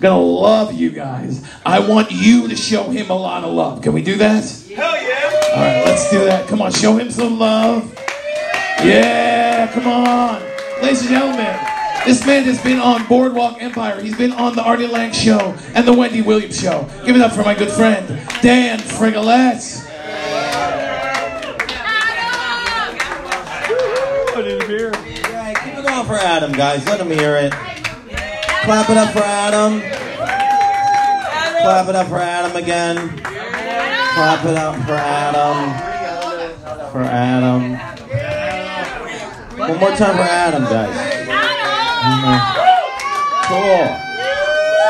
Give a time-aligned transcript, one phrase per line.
[0.00, 1.46] gonna love you guys.
[1.64, 3.82] I want you to show him a lot of love.
[3.82, 4.44] Can we do that?
[4.74, 5.50] Hell yeah!
[5.54, 6.48] All right, let's do that.
[6.48, 7.94] Come on, show him some love.
[8.82, 10.42] Yeah, come on.
[10.82, 11.58] Ladies and gentlemen,
[12.06, 14.00] this man has been on Boardwalk Empire.
[14.00, 16.88] He's been on the Artie Lange Show and the Wendy Williams Show.
[17.04, 18.06] Give it up for my good friend,
[18.40, 19.62] Dan Frigolette.
[24.40, 26.86] Yeah, keep it going for Adam, guys.
[26.86, 27.69] Let him hear it.
[28.64, 29.80] Clap it up for Adam.
[31.62, 32.96] Clap it up for Adam again.
[33.18, 35.90] Clap it up for Adam.
[36.92, 37.78] For Adam.
[39.58, 40.94] One more time for Adam, guys.
[43.46, 43.86] Cool.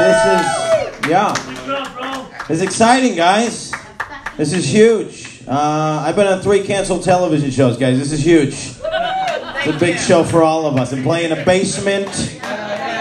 [0.01, 0.45] This is,
[1.09, 1.35] yeah.
[2.49, 3.73] It's exciting, guys.
[4.37, 5.43] This is huge.
[5.47, 7.99] Uh, I've been on three canceled television shows, guys.
[7.99, 8.53] This is huge.
[8.53, 10.93] It's a big show for all of us.
[10.93, 12.09] I'm playing a basement.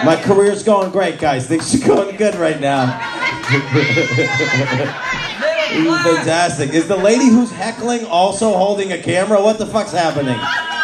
[0.06, 1.48] My career's going great, guys.
[1.48, 2.86] Things are going good right now.
[5.70, 6.74] Fantastic.
[6.74, 9.42] Is the lady who's heckling also holding a camera?
[9.42, 10.40] What the fuck's happening?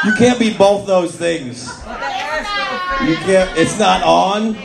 [0.06, 1.68] You can't be both those things.
[1.68, 3.58] You can't.
[3.58, 4.56] It's not on.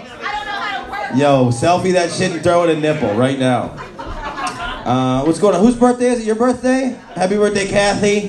[1.17, 3.75] Yo, selfie that shit and throw it a nipple right now.
[4.85, 5.61] Uh, what's going on?
[5.63, 6.27] Whose birthday is it?
[6.27, 6.99] Your birthday?
[7.15, 8.29] Happy birthday, Kathy.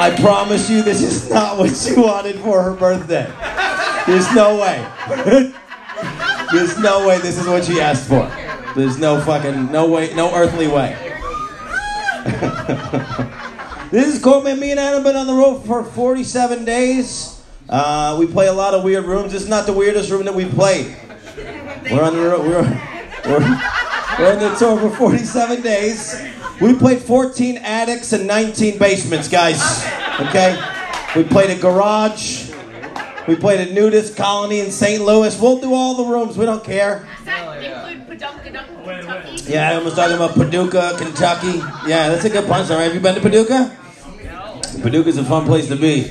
[0.00, 3.26] I promise you, this is not what she wanted for her birthday.
[4.08, 4.84] There's no way.
[6.50, 8.26] There's no way this is what she asked for.
[8.74, 10.96] There's no fucking, no way, no earthly way.
[13.90, 14.58] this is cool, man.
[14.58, 17.42] Me and Adam have been on the road for 47 days.
[17.68, 19.32] Uh, we play a lot of weird rooms.
[19.32, 20.96] This is not the weirdest room that we played.
[21.90, 22.40] We're on the road.
[22.40, 22.62] We're,
[23.30, 23.60] we're,
[24.18, 26.18] we're on the tour for 47 days.
[26.62, 29.84] We played 14 attics and 19 basements, guys.
[30.18, 30.58] Okay?
[31.14, 32.47] We played a garage.
[33.28, 35.04] We played a nudist colony in St.
[35.04, 35.38] Louis.
[35.38, 36.38] We'll do all the rooms.
[36.38, 37.06] We don't care.
[37.16, 39.52] Does that oh, include Paducah, Kentucky?
[39.52, 41.58] Yeah, I was talking about Paducah, Kentucky.
[41.86, 42.70] Yeah, that's a good punchline.
[42.70, 42.84] right?
[42.84, 43.76] Have you been to Paducah?
[44.80, 46.10] Paducah's a fun place to be.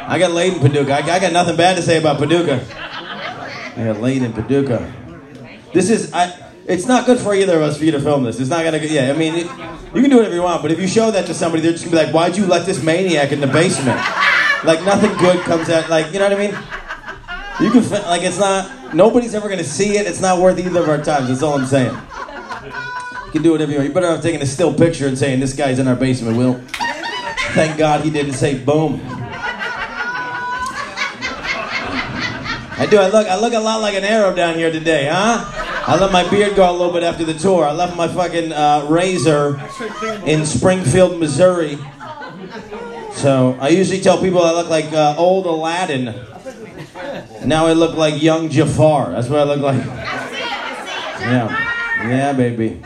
[0.00, 0.94] I got laid in Paducah.
[0.94, 2.66] I, I got nothing bad to say about Paducah.
[3.76, 4.92] I got laid in Paducah.
[5.72, 6.46] This is I.
[6.66, 8.40] It's not good for either of us for you to film this.
[8.40, 8.78] It's not gonna.
[8.78, 9.46] Yeah, I mean, it,
[9.94, 11.84] you can do whatever you want, but if you show that to somebody, they're just
[11.84, 14.00] gonna be like, "Why'd you let this maniac in the basement?"
[14.64, 15.88] Like nothing good comes out.
[15.88, 16.56] Like you know what I mean?
[17.60, 18.94] You can like it's not.
[18.94, 20.06] Nobody's ever gonna see it.
[20.06, 21.28] It's not worth either of our times.
[21.28, 21.96] That's all I'm saying.
[23.26, 23.88] You can do whatever you want.
[23.88, 26.36] You better off taking a still picture and saying this guy's in our basement.
[26.36, 26.54] Will.
[27.52, 29.00] Thank God he didn't say boom.
[32.80, 32.98] I do.
[32.98, 33.26] I look.
[33.26, 35.44] I look a lot like an Arab down here today, huh?
[35.86, 37.64] I let my beard go a little bit after the tour.
[37.64, 39.58] I left my fucking uh, razor
[40.26, 41.78] in Springfield, Missouri.
[43.18, 46.14] So I usually tell people I look like uh, old Aladdin.
[47.44, 49.10] Now I look like young Jafar.
[49.10, 49.84] That's what I look like.
[51.20, 52.80] Yeah, yeah, baby.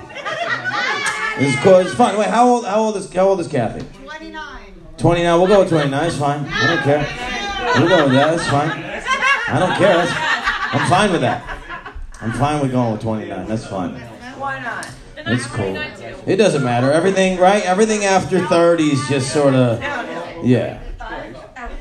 [1.37, 1.77] It's cool.
[1.77, 2.17] It's fun.
[2.19, 2.65] Wait, how old?
[2.65, 3.85] How old is How old is Kathy?
[4.05, 4.75] 29.
[4.97, 5.39] 29.
[5.39, 6.07] We'll go with 29.
[6.07, 6.47] It's fine.
[6.47, 7.79] I don't care.
[7.79, 8.35] We'll go with that.
[8.35, 8.71] It's fine.
[9.55, 9.97] I don't care.
[9.99, 10.13] That's,
[10.75, 11.59] I'm fine with that.
[12.23, 13.49] I'm fine with going with 29.
[13.49, 13.95] That's fine.
[14.39, 14.89] Why not?
[15.27, 15.77] It's cool.
[16.27, 16.91] It doesn't matter.
[16.91, 17.63] Everything, right?
[17.65, 19.81] Everything after 30 is just sort of,
[20.43, 20.81] yeah.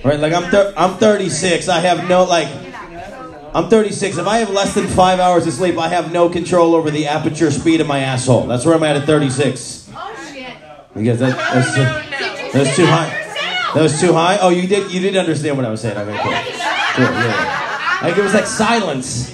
[0.03, 0.19] Right?
[0.19, 1.67] Like I'm, thir- I'm 36.
[1.67, 2.47] I have no like.
[3.53, 4.17] I'm 36.
[4.17, 7.07] If I have less than five hours of sleep, I have no control over the
[7.07, 8.47] aperture speed of my asshole.
[8.47, 9.89] That's where I'm at at 36.
[9.93, 10.53] Oh, shit.
[10.93, 13.09] Because that, that's too, that's too high.
[13.73, 14.37] That was too high.
[14.41, 14.91] Oh, you did.
[14.91, 15.97] You did understand what I was saying.
[15.97, 16.31] Okay, cool.
[16.31, 17.99] Cool, yeah.
[18.01, 19.31] Like it was like silence.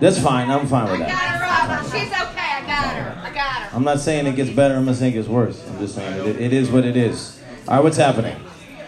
[0.00, 0.50] That's fine.
[0.50, 1.84] I'm fine with that.
[1.86, 2.50] She's okay.
[2.58, 3.14] I got her.
[3.22, 3.61] I got her.
[3.72, 4.74] I'm not saying it gets better.
[4.74, 5.66] I'm not saying it gets worse.
[5.68, 7.40] I'm just saying it, it is what it is.
[7.66, 8.36] All right, what's happening?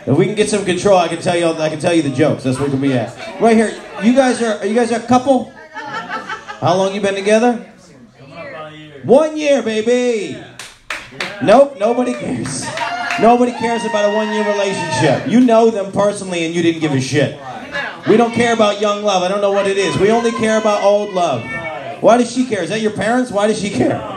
[0.07, 1.47] If we can get some control, I can tell you.
[1.47, 2.45] I can tell you the jokes.
[2.45, 3.41] That's where we can be at.
[3.41, 3.81] Right here.
[4.03, 4.59] You guys are.
[4.59, 5.51] Are you guys are a couple?
[5.73, 7.71] How long you been together?
[9.05, 10.43] One year, baby.
[11.43, 11.79] Nope.
[11.79, 12.67] Nobody cares.
[13.21, 15.29] Nobody cares about a one-year relationship.
[15.29, 17.39] You know them personally, and you didn't give a shit.
[18.09, 19.23] We don't care about young love.
[19.23, 19.97] I don't know what it is.
[19.99, 21.43] We only care about old love.
[22.03, 22.63] Why does she care?
[22.63, 23.31] Is that your parents?
[23.31, 24.14] Why does she care?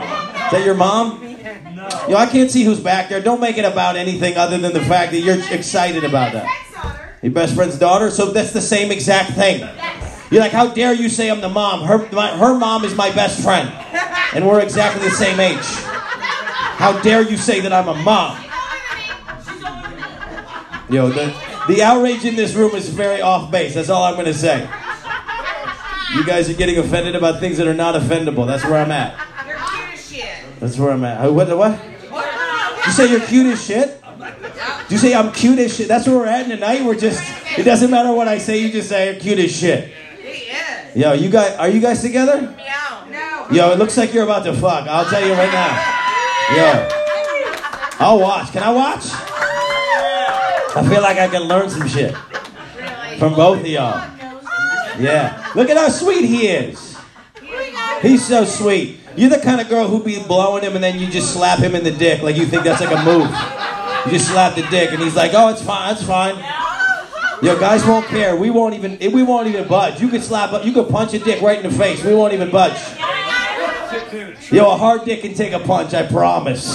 [0.48, 1.20] Is that your mom?
[1.74, 1.88] No.
[2.08, 3.20] Yo, I can't see who's back there.
[3.20, 7.18] Don't make it about anything other than the fact that you're excited about that.
[7.22, 8.10] Your best friend's daughter?
[8.10, 9.60] So that's the same exact thing.
[10.30, 11.86] You're like, how dare you say I'm the mom?
[11.86, 13.70] Her, my, her mom is my best friend.
[14.34, 15.58] And we're exactly the same age.
[15.60, 18.42] How dare you say that I'm a mom?
[20.90, 21.34] Yo, the,
[21.68, 23.74] the outrage in this room is very off base.
[23.74, 24.66] That's all I'm going to say.
[26.14, 28.46] You guys are getting offended about things that are not offendable.
[28.46, 29.18] That's where I'm at.
[29.46, 30.44] You're cute as shit.
[30.60, 31.32] That's where I'm at.
[31.32, 31.48] What?
[31.56, 31.78] What?
[32.86, 34.02] You say you're cute as shit?
[34.88, 35.88] Do you say I'm cute as shit?
[35.88, 36.82] That's where we're at tonight.
[36.84, 37.22] We're just
[37.58, 39.92] It doesn't matter what I say, you just say you're cute as shit.
[40.22, 40.96] He is.
[40.96, 42.40] Yo, you guys, are you guys together?
[42.56, 43.06] Meow.
[43.10, 43.46] No.
[43.50, 44.88] Yo, it looks like you're about to fuck.
[44.88, 45.94] I'll tell you right now.
[46.56, 46.88] Yo,
[48.00, 48.52] I'll watch.
[48.52, 49.04] Can I watch?
[50.76, 52.14] I feel like I can learn some shit
[53.18, 54.00] from both of y'all.
[54.98, 55.50] Yeah.
[55.54, 56.96] Look at how sweet he is.
[58.02, 58.97] He's so sweet.
[59.18, 61.74] You're the kind of girl who'd be blowing him and then you just slap him
[61.74, 63.28] in the dick like you think that's like a move.
[64.06, 66.36] You just slap the dick and he's like, oh, it's fine, it's fine.
[67.42, 68.36] Yo, guys won't care.
[68.36, 68.96] We won't even.
[69.00, 70.00] Eh, we won't even budge.
[70.00, 70.64] You could slap.
[70.64, 72.02] You could punch a dick right in the face.
[72.04, 72.78] We won't even budge.
[74.50, 75.94] Yo, a hard dick can take a punch.
[75.94, 76.68] I promise.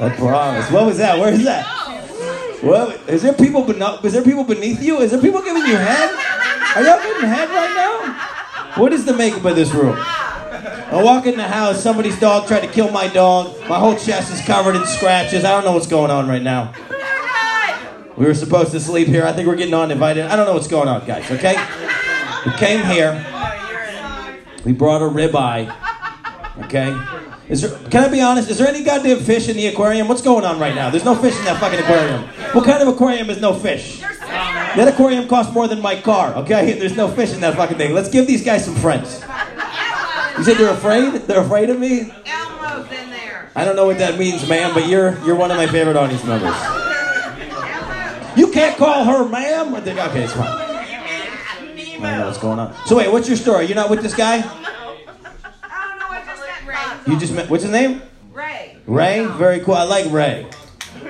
[0.00, 0.70] I promise.
[0.70, 1.18] What was that?
[1.18, 1.64] Where is that?
[2.62, 3.08] What?
[3.08, 3.64] Is there people?
[3.64, 5.00] Beno- is there people beneath you?
[5.00, 6.10] Is there people giving you head?
[6.76, 8.41] Are y'all getting head right now?
[8.76, 9.96] What is the makeup of this room?
[9.98, 11.82] I walk in the house.
[11.82, 13.58] Somebody's dog tried to kill my dog.
[13.68, 15.44] My whole chest is covered in scratches.
[15.44, 16.72] I don't know what's going on right now.
[18.16, 19.24] We were supposed to sleep here.
[19.24, 20.26] I think we're getting uninvited.
[20.26, 21.56] I don't know what's going on, guys, okay?
[22.46, 23.24] We came here.
[24.64, 25.74] We brought a ribeye.
[26.64, 26.96] Okay?
[27.48, 28.50] Is there, can I be honest?
[28.50, 30.08] Is there any goddamn fish in the aquarium?
[30.08, 30.90] What's going on right now?
[30.90, 32.22] There's no fish in that fucking aquarium.
[32.54, 34.02] What kind of aquarium is no fish?
[34.76, 36.72] That aquarium costs more than my car, okay?
[36.78, 37.92] There's no fish in that fucking thing.
[37.94, 39.20] Let's give these guys some friends.
[40.38, 41.12] You said they're afraid?
[41.22, 42.10] They're afraid of me?
[42.26, 43.50] Elmo's in there.
[43.54, 46.24] I don't know what that means, ma'am, but you're you're one of my favorite audience
[46.24, 46.54] members.
[48.36, 49.74] You can't call her ma'am.
[49.74, 50.46] I think- Okay, it's fine.
[50.46, 52.74] I don't know what's going on.
[52.86, 53.66] So wait, what's your story?
[53.66, 54.38] You're not with this guy?
[54.38, 57.12] I don't know what just met Ray.
[57.12, 57.48] You just met.
[57.50, 58.02] What's his name?
[58.32, 58.78] Ray.
[58.86, 59.26] Ray.
[59.26, 59.74] Very cool.
[59.74, 60.46] I like Ray.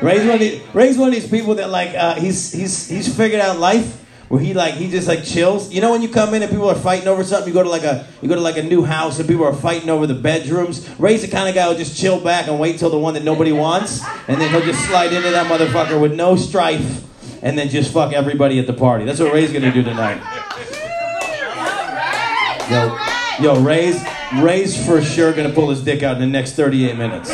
[0.01, 3.15] Ray's one of these, Ray's one of these people that like uh, he's he's he's
[3.15, 3.99] figured out life
[4.33, 5.71] where he like he just like chills.
[5.71, 7.69] You know when you come in and people are fighting over something, you go to
[7.69, 10.15] like a you go to like a new house and people are fighting over the
[10.15, 10.89] bedrooms.
[10.99, 13.25] Ray's the kind of guy who'll just chill back and wait till the one that
[13.25, 17.05] nobody wants, and then he'll just slide into that motherfucker with no strife,
[17.43, 19.05] and then just fuck everybody at the party.
[19.05, 20.23] That's what Ray's gonna do tonight.
[22.71, 22.99] Yo,
[23.39, 24.03] yo, Ray's
[24.37, 27.31] Ray's for sure gonna pull his dick out in the next 38 minutes.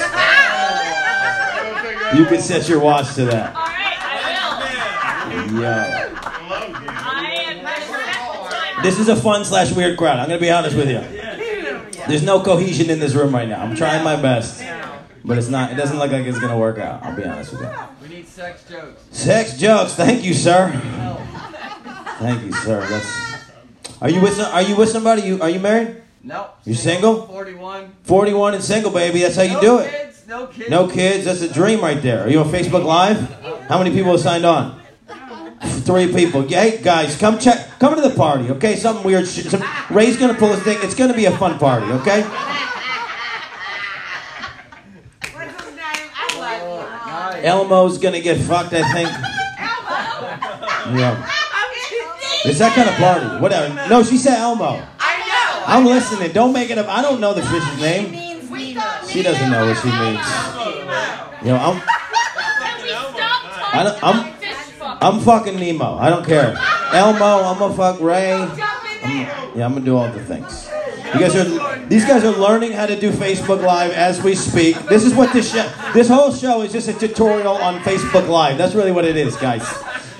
[2.16, 3.54] You can set your watch to that.
[3.54, 5.60] All right, I will.
[5.60, 5.68] Yo.
[5.68, 8.80] I am ready for that.
[8.82, 10.18] This is a fun slash weird crowd.
[10.18, 11.00] I'm gonna be honest with you.
[12.08, 13.62] There's no cohesion in this room right now.
[13.62, 14.62] I'm trying my best,
[15.24, 15.70] but it's not.
[15.72, 17.02] It doesn't look like it's gonna work out.
[17.02, 17.70] I'll be honest with you.
[18.02, 19.02] We need sex jokes.
[19.10, 19.94] Sex jokes.
[19.94, 20.70] Thank you, sir.
[22.18, 22.86] Thank you, sir.
[22.88, 24.00] That's.
[24.00, 24.40] Are you with?
[24.40, 25.22] Are you with somebody?
[25.22, 26.02] You are you married?
[26.22, 26.50] No.
[26.64, 27.26] You single?
[27.26, 27.92] 41.
[28.02, 29.20] 41 and single, baby.
[29.20, 30.07] That's how you no do it.
[30.28, 30.70] Kids, no kids.
[30.70, 31.24] No kids.
[31.24, 32.24] That's a dream right there.
[32.24, 33.18] Are you on Facebook Live?
[33.68, 34.78] How many people have signed on?
[35.62, 36.44] Three people.
[36.44, 37.78] Yeah, Hey, guys, come check.
[37.78, 38.76] Come to the party, okay?
[38.76, 39.26] Something weird.
[39.26, 40.76] Sh- some, Ray's gonna pull his thing.
[40.82, 42.22] It's gonna be a fun party, okay?
[45.32, 46.10] What's his name?
[46.14, 47.42] I love you.
[47.48, 49.08] Elmo's gonna get fucked, I think.
[50.86, 50.98] Elmo.
[50.98, 51.30] Yeah.
[52.44, 53.40] It's that kind of party.
[53.42, 53.88] Whatever.
[53.88, 54.66] No, she said Elmo.
[55.00, 55.64] I know.
[55.66, 56.32] I'm listening.
[56.32, 56.86] Don't make it up.
[56.88, 58.27] I don't know the fish's name.
[59.18, 60.24] She doesn't know what she means.
[61.42, 61.82] You know, I'm
[63.74, 64.98] I I'm-?
[65.02, 65.96] I'm fucking Nemo.
[65.96, 66.56] I don't care.
[66.92, 68.46] Elmo, I'm gonna fuck Ray.
[68.46, 68.56] There.
[69.56, 70.70] Yeah, I'm gonna do all the things.
[71.12, 74.76] You guys are these guys are learning how to do Facebook Live as we speak.
[74.84, 78.56] This is what this show this whole show is just a tutorial on Facebook Live.
[78.56, 79.66] That's really what it is, guys.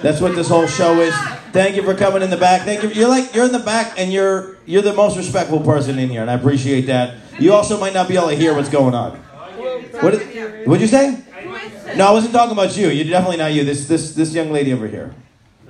[0.03, 1.15] That's what this whole show is.
[1.53, 2.63] Thank you for coming in the back.
[2.63, 2.91] Thank you.
[2.91, 6.21] You're like you're in the back and you're you're the most respectful person in here,
[6.21, 7.17] and I appreciate that.
[7.39, 9.17] You also might not be able to hear what's going on.
[10.01, 11.23] What did, what'd you say?
[11.97, 12.89] No, I wasn't talking about you.
[12.89, 13.65] You're definitely not you.
[13.65, 15.15] This this this young lady over here.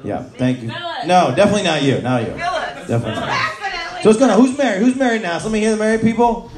[0.04, 0.68] Yeah, thank you.
[0.68, 2.00] No, definitely not you.
[2.00, 2.28] Not you.
[2.28, 3.54] Definitely not.
[4.02, 4.40] So what's going on?
[4.40, 4.80] Who's married?
[4.80, 5.38] Who's married now?
[5.38, 6.52] So let me hear the married people.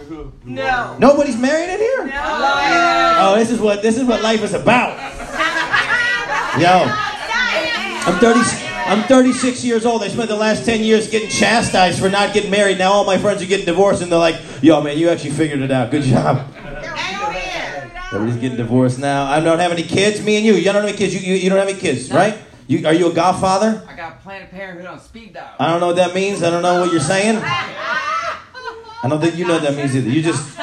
[0.45, 0.97] No.
[0.99, 2.07] Nobody's married in here.
[2.07, 3.17] No.
[3.19, 4.99] Oh, this is what this is what life is about.
[6.61, 6.85] Yo,
[8.07, 8.60] I'm 30.
[8.91, 10.03] I'm 36 years old.
[10.03, 12.77] I spent the last 10 years getting chastised for not getting married.
[12.77, 15.61] Now all my friends are getting divorced, and they're like, "Yo, man, you actually figured
[15.61, 15.93] it out.
[15.93, 16.45] Good job."
[18.13, 19.27] Everybody's getting divorced now.
[19.27, 20.21] I don't have any kids.
[20.21, 20.55] Me and you.
[20.55, 21.15] You don't have any kids.
[21.15, 22.37] You, you, you don't have any kids, right?
[22.67, 23.87] You, are you a godfather?
[23.89, 25.55] I got a Planned Parenthood on speed dial.
[25.61, 26.43] I don't know what that means.
[26.43, 27.41] I don't know what you're saying.
[27.41, 30.11] I don't think you know what that means either.
[30.11, 30.59] You just.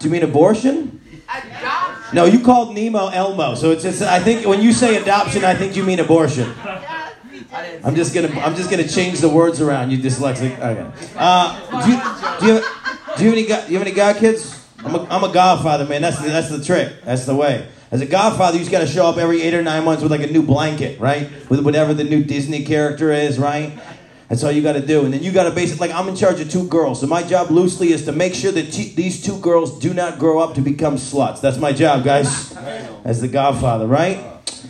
[0.00, 1.00] Do you mean abortion?
[1.28, 2.16] Adoption.
[2.16, 4.02] No, you called Nemo Elmo, so it's just.
[4.02, 6.52] I think when you say adoption, I think you mean abortion.
[7.52, 8.28] I'm just gonna.
[8.40, 9.90] I'm just gonna change the words around.
[9.90, 10.58] You dyslexic.
[10.58, 11.08] Okay.
[11.16, 11.98] Uh, do you
[12.40, 14.54] do you have, do you have any do you have any god kids?
[14.84, 16.02] I'm a, I'm a godfather, man.
[16.02, 17.02] That's the, that's the trick.
[17.04, 17.66] That's the way.
[17.90, 20.12] As a godfather, you just got to show up every eight or nine months with
[20.12, 21.28] like a new blanket, right?
[21.48, 23.78] With whatever the new Disney character is, right?
[24.28, 25.04] That's all you got to do.
[25.04, 27.00] And then you got to basically, like, I'm in charge of two girls.
[27.00, 30.18] So my job loosely is to make sure that t- these two girls do not
[30.18, 31.40] grow up to become sluts.
[31.40, 32.54] That's my job, guys.
[33.04, 34.22] As the godfather, right?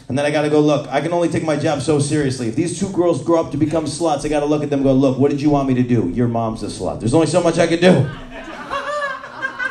[0.08, 0.88] And then I gotta go look.
[0.88, 2.48] I can only take my job so seriously.
[2.48, 4.84] If these two girls grow up to become sluts, I gotta look at them and
[4.84, 6.08] go, look, what did you want me to do?
[6.14, 6.98] Your mom's a slut.
[6.98, 8.08] There's only so much I can do.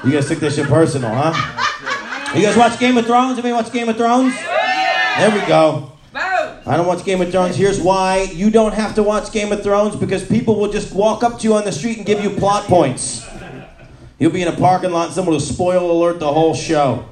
[0.08, 2.34] You guys took this shit personal, huh?
[2.36, 3.34] You guys watch Game of Thrones?
[3.34, 4.36] Anybody watch Game of Thrones?
[4.36, 5.91] There we go.
[6.13, 7.56] I don't watch Game of Thrones.
[7.56, 8.24] Here's why.
[8.32, 11.48] You don't have to watch Game of Thrones because people will just walk up to
[11.48, 13.25] you on the street and give you plot points.
[14.20, 17.08] You'll be in a parking lot and someone will spoil alert the whole show.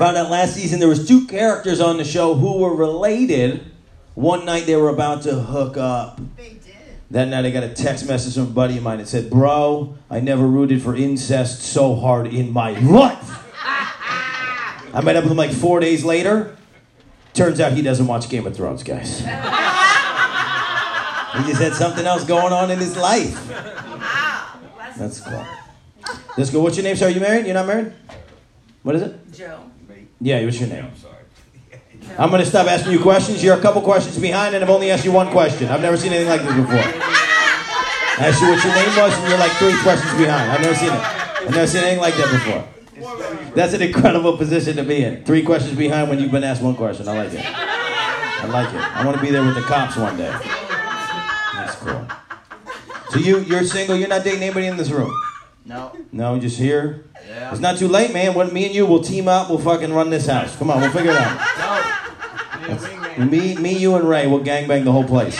[0.00, 3.70] Found out last season there was two characters on the show who were related.
[4.14, 6.18] One night they were about to hook up.
[6.38, 6.74] They did.
[7.10, 9.98] That night I got a text message from a buddy of mine that said, Bro,
[10.08, 13.46] I never rooted for incest so hard in my life.
[14.94, 16.56] I met up with him like four days later.
[17.34, 19.18] Turns out he doesn't watch Game of Thrones, guys.
[19.18, 19.34] he just
[21.60, 23.50] had something else going on in his life.
[23.50, 24.60] Wow.
[24.96, 25.44] That's cool.
[26.38, 26.62] Let's go.
[26.62, 26.96] What's your name?
[26.96, 27.44] Sorry, you married?
[27.44, 27.92] You're not married?
[28.82, 29.30] What is it?
[29.34, 29.70] Joe.
[30.20, 30.84] Yeah, what's your name?
[30.84, 31.14] I'm Sorry.
[32.18, 33.42] I'm going to stop asking you questions.
[33.42, 35.68] You're a couple questions behind, and I've only asked you one question.
[35.68, 36.76] I've never seen anything like this before.
[36.76, 40.50] I asked you what your name was, and you're like three questions behind.
[40.52, 41.00] I've never seen it.
[41.00, 43.54] I've never seen anything like that before.
[43.54, 45.24] That's an incredible position to be in.
[45.24, 47.08] Three questions behind when you've been asked one question.
[47.08, 47.44] I like it.
[47.44, 48.80] I like it.
[48.80, 50.30] I want to be there with the cops one day.
[51.54, 52.06] That's cool.
[53.10, 53.96] So you, you're single.
[53.96, 55.10] You're not dating anybody in this room.
[55.64, 55.92] No.
[56.10, 57.04] No, just here.
[57.26, 57.50] Yeah.
[57.50, 58.34] It's not too late, man.
[58.34, 60.56] When me and you will team up, we'll fucking run this house.
[60.56, 61.96] Come on, we'll figure it out.
[62.68, 62.76] No.
[63.26, 63.54] Me.
[63.54, 65.34] Me, me, you, and Ray will gangbang the whole place.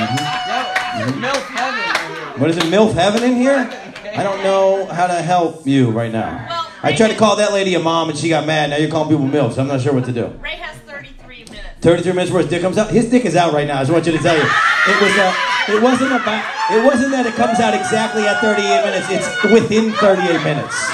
[0.00, 1.00] Mm-hmm.
[1.00, 2.38] Yo, it's milk heaven right here.
[2.38, 3.70] What is it, MILF heaven in here?
[4.16, 6.66] I don't know how to help you right now.
[6.82, 8.70] I tried to call that lady a mom and she got mad.
[8.70, 9.58] Now you're calling people MILFs.
[9.58, 10.26] I'm not sure what to do.
[10.40, 11.62] Ray has 33 minutes.
[11.80, 12.90] 33 minutes where his dick comes out.
[12.90, 13.76] His dick is out right now.
[13.76, 14.48] I just want you to tell you.
[14.88, 15.34] It was uh,
[15.68, 19.06] it wasn't about it wasn't that it comes out exactly at 38 minutes.
[19.10, 20.90] It's within 38 minutes.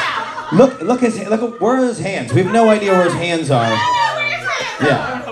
[0.52, 2.32] Look look his look at- where are his hands?
[2.32, 3.70] We have no idea where his hands are.
[4.82, 5.22] Yeah.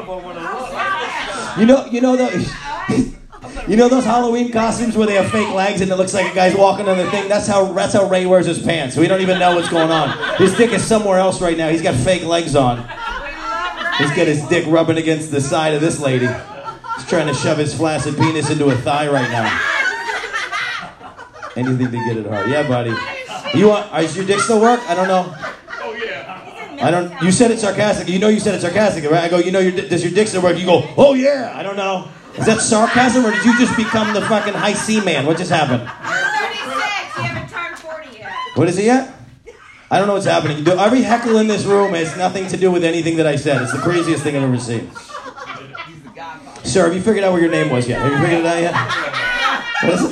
[1.58, 2.50] You know you know those
[3.68, 6.34] you know those Halloween costumes where they have fake legs and it looks like a
[6.34, 7.28] guy's walking on the thing.
[7.28, 8.96] That's how that's how Ray wears his pants.
[8.96, 10.16] We don't even know what's going on.
[10.36, 11.68] His dick is somewhere else right now.
[11.70, 12.78] He's got fake legs on.
[13.98, 16.28] He's got his dick rubbing against the side of this lady.
[16.96, 19.50] He's trying to shove his flaccid penis into a thigh right now.
[21.56, 22.48] Anything to get it hard.
[22.48, 22.94] Yeah, buddy.
[23.58, 23.92] You want?
[23.92, 24.80] Does your dick still work?
[24.88, 25.32] I don't know.
[25.80, 26.78] Oh yeah.
[26.82, 27.22] I don't.
[27.22, 28.08] You said it sarcastic.
[28.08, 29.24] You know you said it sarcastic, right?
[29.24, 29.38] I go.
[29.38, 30.58] You know your does your dick still work?
[30.58, 30.82] You go.
[30.96, 31.52] Oh yeah.
[31.54, 32.08] I don't know.
[32.36, 35.26] Is that sarcasm or did you just become the fucking high C man?
[35.26, 35.88] What just happened?
[35.88, 37.16] 36.
[37.16, 38.32] You haven't turned 40 yet.
[38.56, 39.14] What is it yet?
[39.88, 40.66] I don't know what's happening.
[40.66, 43.62] Every heckle in this room has nothing to do with anything that I said.
[43.62, 44.90] It's the craziest thing I've ever seen.
[46.74, 46.82] He's the godfather.
[46.82, 48.00] Sir, have you figured out what your name was yet?
[48.00, 48.74] Have you figured it out yet?
[49.84, 50.10] What is it?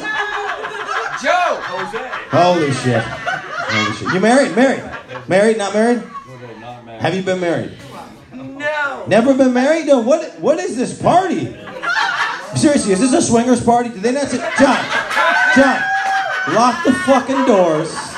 [1.23, 1.61] Joe!
[1.63, 3.03] Holy shit.
[3.03, 4.15] Holy shit.
[4.15, 4.55] You married?
[4.55, 5.29] Married?
[5.29, 5.57] Married?
[5.57, 6.03] Not married?
[7.01, 7.73] Have you been married?
[8.35, 9.05] No.
[9.07, 9.87] Never been married?
[9.87, 10.01] No.
[10.01, 10.39] What?
[10.41, 11.57] What is this party?
[12.57, 13.89] Seriously, is this a swingers party?
[13.89, 14.85] Did they not say, John?
[15.55, 15.81] John,
[16.55, 18.12] lock the fucking doors.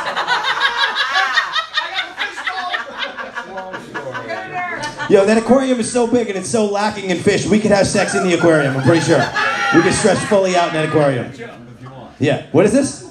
[5.11, 7.47] Yo, that aquarium is so big and it's so lacking in fish.
[7.47, 8.77] We could have sex in the aquarium.
[8.77, 9.19] I'm pretty sure.
[9.75, 11.33] We could stretch fully out in that aquarium.
[12.19, 12.47] Yeah.
[12.53, 13.11] What is this?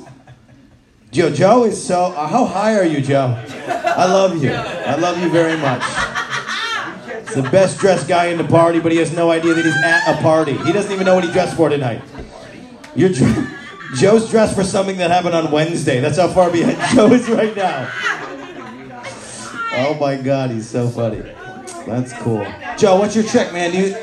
[1.12, 1.32] Joe.
[1.32, 2.06] Joe is so.
[2.06, 3.40] Uh, how high are you, Joe?
[3.68, 4.52] I love you.
[4.52, 5.84] I love you very much.
[7.28, 9.76] He's the best dressed guy in the party, but he has no idea that he's
[9.84, 10.54] at a party.
[10.58, 12.02] He doesn't even know what he dressed for tonight.
[12.96, 13.10] You're
[13.96, 16.00] Joe's dressed for something that happened on Wednesday.
[16.00, 17.92] That's how far behind Joe is right now.
[19.76, 21.24] Oh my God, he's so funny.
[21.86, 22.46] That's cool.
[22.78, 23.72] Joe, what's your trick, man?
[23.72, 23.96] Do you,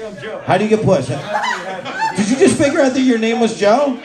[0.44, 1.08] how do you get pushed?
[1.08, 4.00] Did you just figure out that your name was Joe?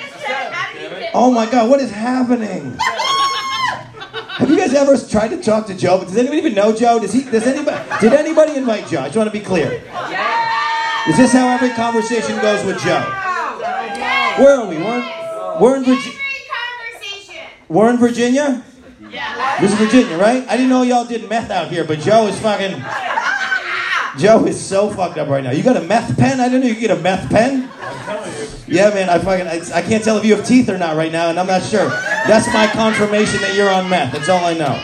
[1.13, 2.77] Oh my God, what is happening?
[2.79, 6.03] Have you guys ever tried to talk to Joe?
[6.03, 6.99] Does anybody even know Joe?
[6.99, 7.23] Does he?
[7.23, 7.77] Does anybody?
[8.01, 9.01] Did anybody invite Joe?
[9.01, 9.81] I just want to be clear.
[11.07, 12.99] Is this how every conversation goes with Joe?
[14.37, 14.77] Where are we?
[14.77, 16.19] We're in, we're in Virginia.
[17.69, 18.63] We're in Virginia.
[19.09, 19.61] Yeah.
[19.61, 20.45] This is Virginia, right?
[20.49, 22.83] I didn't know y'all did meth out here, but Joe is fucking.
[24.17, 25.51] Joe is so fucked up right now.
[25.51, 26.39] You got a meth pen?
[26.39, 27.69] I didn't know you could get a meth pen.
[27.81, 28.47] I'm telling you.
[28.67, 29.09] Yeah, man.
[29.09, 31.39] I fucking I, I can't tell if you have teeth or not right now, and
[31.39, 31.89] I'm not sure.
[31.89, 34.13] That's my confirmation that you're on meth.
[34.13, 34.81] That's all I know.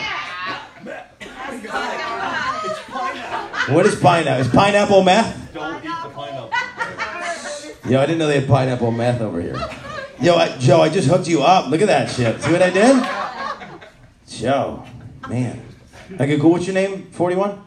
[3.74, 4.44] What is pineapple?
[4.44, 5.54] Is pineapple meth?
[5.54, 7.90] Don't eat the pineapple.
[7.90, 9.56] Yo, I didn't know they had pineapple meth over here.
[10.20, 11.70] Yo, I, Joe, I just hooked you up.
[11.70, 12.40] Look at that shit.
[12.42, 13.04] See what I did?
[14.28, 14.84] Joe,
[15.28, 15.62] man.
[16.12, 16.50] Okay, cool.
[16.50, 17.06] What's your name?
[17.12, 17.60] 41?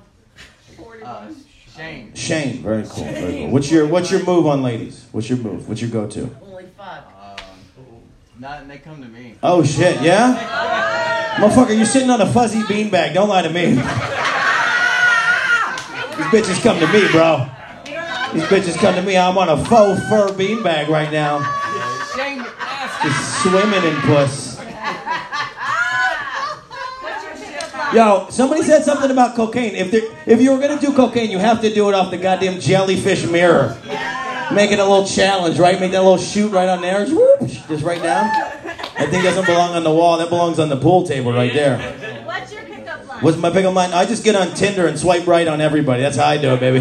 [0.77, 1.44] 41.
[1.75, 2.15] Shame.
[2.15, 2.63] Shame.
[2.63, 3.03] Very cool.
[3.03, 3.13] Shame.
[3.13, 3.49] Very cool.
[3.49, 5.05] What's your What's your move on ladies?
[5.11, 5.67] What's your move?
[5.67, 6.25] What's your go to?
[6.27, 7.11] Holy fuck.
[7.21, 7.35] Um,
[8.39, 9.35] not they come to me.
[9.43, 10.01] Oh shit!
[10.01, 11.35] Yeah.
[11.35, 13.13] Motherfucker, you're sitting on a fuzzy beanbag.
[13.13, 13.65] Don't lie to me.
[16.15, 17.45] These bitches come to me, bro.
[18.33, 19.17] These bitches come to me.
[19.17, 21.39] I'm on a faux fur beanbag right now.
[23.03, 24.54] Just swimming in puss.
[27.93, 29.75] Yo, somebody said something about cocaine.
[29.75, 29.93] If
[30.27, 33.25] if you were gonna do cocaine, you have to do it off the goddamn jellyfish
[33.25, 33.77] mirror.
[34.53, 35.79] Make it a little challenge, right?
[35.79, 37.05] Make that little shoot right on there.
[37.05, 38.27] Just right down.
[38.97, 40.17] That thing doesn't belong on the wall.
[40.17, 41.77] That belongs on the pool table right there.
[42.25, 43.21] What's your pickup line?
[43.21, 43.91] What's my pickup line?
[43.93, 46.01] I just get on Tinder and swipe right on everybody.
[46.01, 46.79] That's how I do it, baby.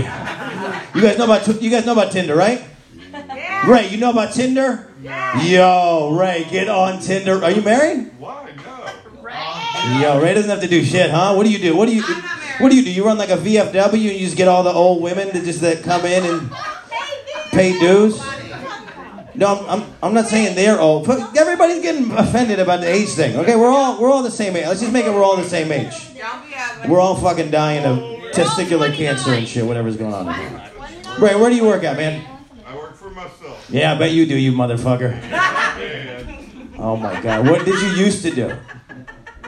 [0.94, 2.64] You guys know about you guys know about Tinder, right?
[3.12, 3.70] Yeah.
[3.70, 4.90] Ray, you know about Tinder?
[5.02, 5.42] Yeah.
[5.42, 7.42] Yo, Ray, get on Tinder.
[7.42, 8.10] Are you married?
[8.18, 8.43] Why?
[9.84, 10.00] No.
[10.00, 11.34] Yo, Ray doesn't have to do shit, huh?
[11.34, 11.76] What do you do?
[11.76, 12.02] What do you
[12.58, 12.90] What do you do?
[12.90, 15.60] You run like a VFW and you just get all the old women to just
[15.60, 16.50] that come in and
[17.50, 18.20] pay dues?
[19.36, 21.06] No, I'm, I'm, I'm not saying they're old.
[21.06, 23.36] But Everybody's getting offended about the age thing.
[23.36, 24.66] Okay, we're all we're all the same age.
[24.66, 25.92] Let's just make it we're all the same age.
[26.88, 27.98] We're all fucking dying of
[28.32, 30.26] testicular cancer and shit, whatever's going on.
[31.20, 32.24] Ray, where do you work at, man?
[32.66, 33.68] I work for myself.
[33.70, 35.20] Yeah, I bet you do, you motherfucker.
[36.78, 38.56] Oh my god, what did you used to do?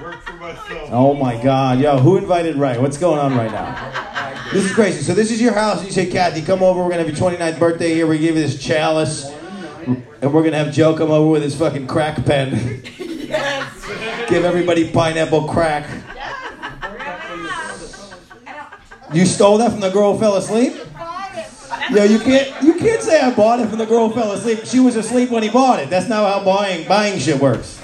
[0.07, 0.89] Work for myself.
[0.93, 2.79] Oh my God, yo, who invited Ray?
[2.79, 4.53] What's going on right now?
[4.53, 5.03] This is crazy.
[5.03, 5.79] So this is your house.
[5.79, 6.83] and You say, Kathy, come over.
[6.83, 8.07] We're gonna have your 29th birthday here.
[8.07, 9.27] We give you this chalice,
[9.87, 12.83] and we're gonna have Joe come over with his fucking crack pen.
[12.99, 14.29] yes.
[14.29, 15.89] give everybody pineapple crack.
[19.13, 20.75] You stole that from the girl who fell asleep?
[21.91, 24.61] Yo, you can't you can't say I bought it from the girl who fell asleep.
[24.65, 25.91] She was asleep when he bought it.
[25.91, 27.81] That's not how buying buying shit works.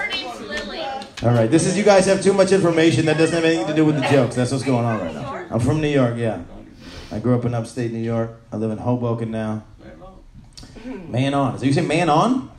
[1.22, 1.38] Her name's Lily.
[1.38, 3.74] All right, this is you guys have too much information that doesn't have anything to
[3.74, 4.34] do with the jokes.
[4.34, 5.46] That's what's going on right now.
[5.50, 6.42] I'm from New York, yeah.
[7.10, 8.40] I grew up in upstate New York.
[8.50, 9.64] I live in Hoboken now.
[11.08, 11.58] Man on.
[11.58, 12.50] So you say man on?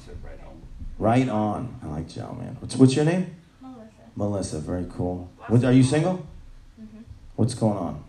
[0.97, 1.79] Right on.
[1.83, 2.55] I like Joe, man.
[2.59, 3.35] What's what's your name?
[3.61, 3.91] Melissa.
[4.15, 4.59] Melissa.
[4.59, 5.29] Very cool.
[5.47, 6.25] What, are you single?
[7.35, 8.03] What's going on?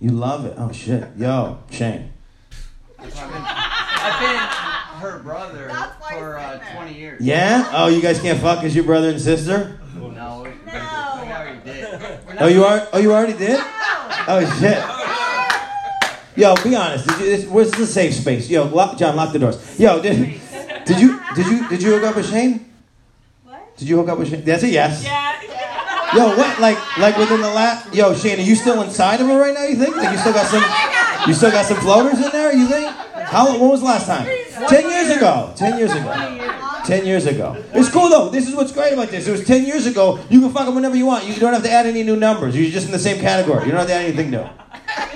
[0.00, 0.54] You love it.
[0.58, 1.08] Oh shit.
[1.16, 2.12] Yo, Shane.
[2.98, 4.63] I've been
[5.10, 5.68] her brother
[6.10, 7.20] for uh, 20 years.
[7.20, 7.68] Yeah?
[7.72, 9.78] Oh, you guys can't fuck as your brother and sister?
[9.94, 10.80] No, we, we No.
[11.22, 12.00] already did.
[12.40, 12.88] Oh, you are.
[12.92, 13.60] Oh, you already did.
[14.26, 14.82] Oh shit.
[16.36, 17.06] Yo, be honest.
[17.06, 18.50] Did you, this, where's the safe space?
[18.50, 19.78] Yo, lock, John, lock the doors.
[19.78, 20.40] Yo, did,
[20.84, 22.72] did you did you did you hook up with Shane?
[23.44, 23.76] What?
[23.76, 24.44] Did you hook up with Shane?
[24.44, 25.04] That's a yes.
[25.04, 26.16] Yeah.
[26.16, 26.58] Yo, what?
[26.60, 27.94] Like like within the last?
[27.94, 29.64] Yo, Shane, are you still inside of her right now?
[29.64, 29.94] You think?
[29.96, 31.28] Like you still got some?
[31.28, 32.52] You still got some floaters in there?
[32.52, 32.86] You think?
[33.26, 33.52] How?
[33.58, 34.26] When was the last time?
[34.68, 35.52] Ten years ago.
[35.56, 36.82] Ten years ago.
[36.84, 37.56] Ten years ago.
[37.72, 38.28] It's cool though.
[38.28, 39.26] This is what's great about this.
[39.26, 40.20] It was ten years ago.
[40.30, 41.24] You can fuck them whenever you want.
[41.24, 42.56] You don't have to add any new numbers.
[42.56, 43.64] You're just in the same category.
[43.64, 44.44] You don't have to add anything new.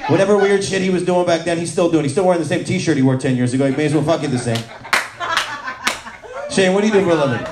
[0.09, 2.05] Whatever weird shit he was doing back then, he's still doing.
[2.05, 3.69] He's still wearing the same T-shirt he wore ten years ago.
[3.71, 4.57] He may as well fuck you the same.
[6.51, 7.47] Shane, what do you do for a living?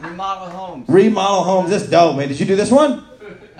[0.00, 0.88] Remodel homes.
[0.88, 1.70] Remodel homes.
[1.70, 2.28] That's dope, man.
[2.28, 3.04] Did you do this one?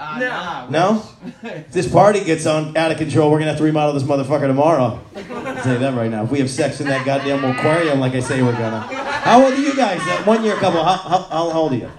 [0.00, 1.02] Uh, nah, No?
[1.42, 4.46] If this party gets on out of control, we're gonna have to remodel this motherfucker
[4.46, 4.98] tomorrow.
[5.14, 5.22] I'll
[5.56, 6.24] tell you that right now.
[6.24, 8.80] If we have sex in that goddamn aquarium like I say we're gonna.
[8.80, 10.00] How old are you guys?
[10.00, 10.82] Uh, one year couple.
[10.82, 11.90] How, how, how old are you?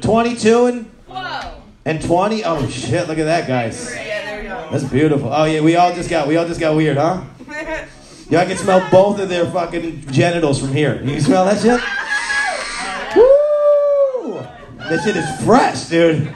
[0.00, 1.62] 22 and Whoa.
[1.84, 2.44] and 20.
[2.44, 3.06] Oh shit!
[3.06, 3.92] Look at that, guys.
[3.92, 5.30] That's beautiful.
[5.30, 7.22] Oh yeah, we all just got we all just got weird, huh?
[8.30, 11.02] Yeah, I can smell both of their fucking genitals from here.
[11.02, 11.80] You can smell that shit?
[13.16, 14.40] Woo!
[14.78, 16.32] That shit is fresh, dude.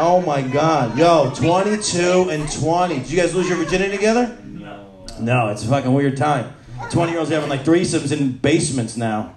[0.00, 0.96] Oh my god.
[0.96, 2.98] Yo, 22 and 20.
[3.00, 4.38] Did you guys lose your virginity together?
[4.44, 4.86] No.
[5.18, 6.54] No, it's a fucking weird time.
[6.92, 9.34] 20 year olds having like threesomes in basements now.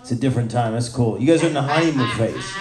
[0.00, 0.74] It's a different time.
[0.74, 1.18] That's cool.
[1.18, 2.54] You guys are in the honeymoon phase.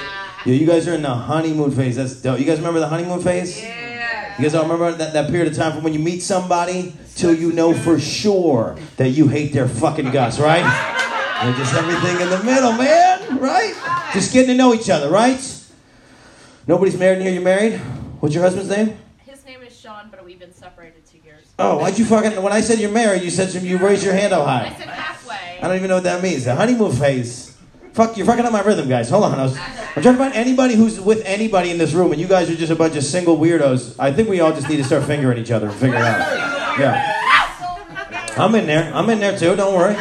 [0.45, 1.97] Yo, you guys are in the honeymoon phase.
[1.97, 2.39] That's dope.
[2.39, 3.61] You guys remember the honeymoon phase?
[3.61, 4.37] Yeah.
[4.37, 7.33] You guys all remember that, that period of time from when you meet somebody till
[7.33, 10.93] you know for sure that you hate their fucking guts, right?
[11.39, 13.75] And just everything in the middle, man, right?
[14.11, 15.39] Just getting to know each other, right?
[16.67, 17.33] Nobody's married in here.
[17.33, 17.77] You married?
[18.19, 18.97] What's your husband's name?
[19.25, 21.45] His name is Sean, but we've been separated two years.
[21.57, 22.41] Oh, why'd you fucking?
[22.43, 24.65] When I said you're married, you said you raised your hand up high.
[24.65, 25.59] I said halfway.
[25.61, 26.43] I don't even know what that means.
[26.43, 27.57] The honeymoon phase.
[27.93, 29.09] Fuck, you're fucking up my rhythm, guys.
[29.09, 29.39] Hold on.
[29.39, 32.27] I was, I'm trying to find anybody who's with anybody in this room, and you
[32.27, 33.95] guys are just a bunch of single weirdos.
[33.97, 36.79] I think we all just need to start fingering each other and figure it out.
[36.79, 37.13] Yeah.
[38.37, 38.93] I'm in there.
[38.93, 39.55] I'm in there too.
[39.55, 39.95] Don't worry.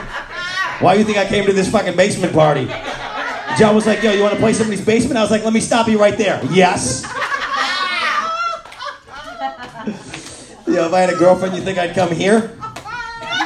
[0.80, 2.68] Why do you think I came to this fucking basement party?
[3.58, 5.16] John was like, yo, you want to play somebody's basement?
[5.16, 6.44] I was like, let me stop you right there.
[6.50, 7.02] Yes.
[10.66, 12.54] Yo, if I had a girlfriend, you think I'd come here?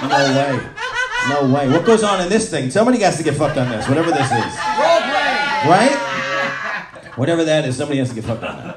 [0.03, 0.61] No way.
[1.29, 1.69] No way.
[1.69, 2.71] What goes on in this thing?
[2.71, 4.57] Somebody has to get fucked on this, whatever this is.
[5.69, 5.95] Right?
[7.17, 8.77] Whatever that is, somebody has to get fucked on that.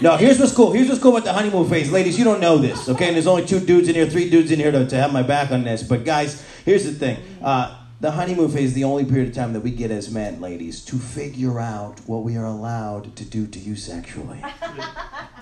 [0.00, 0.72] No, here's what's cool.
[0.72, 1.92] Here's what's cool about the honeymoon phase.
[1.92, 3.08] Ladies, you don't know this, okay?
[3.08, 5.22] And there's only two dudes in here, three dudes in here to, to have my
[5.22, 5.82] back on this.
[5.82, 7.18] But guys, here's the thing.
[7.42, 10.40] Uh, the honeymoon phase is the only period of time that we get as men,
[10.40, 14.42] ladies, to figure out what we are allowed to do to you sexually.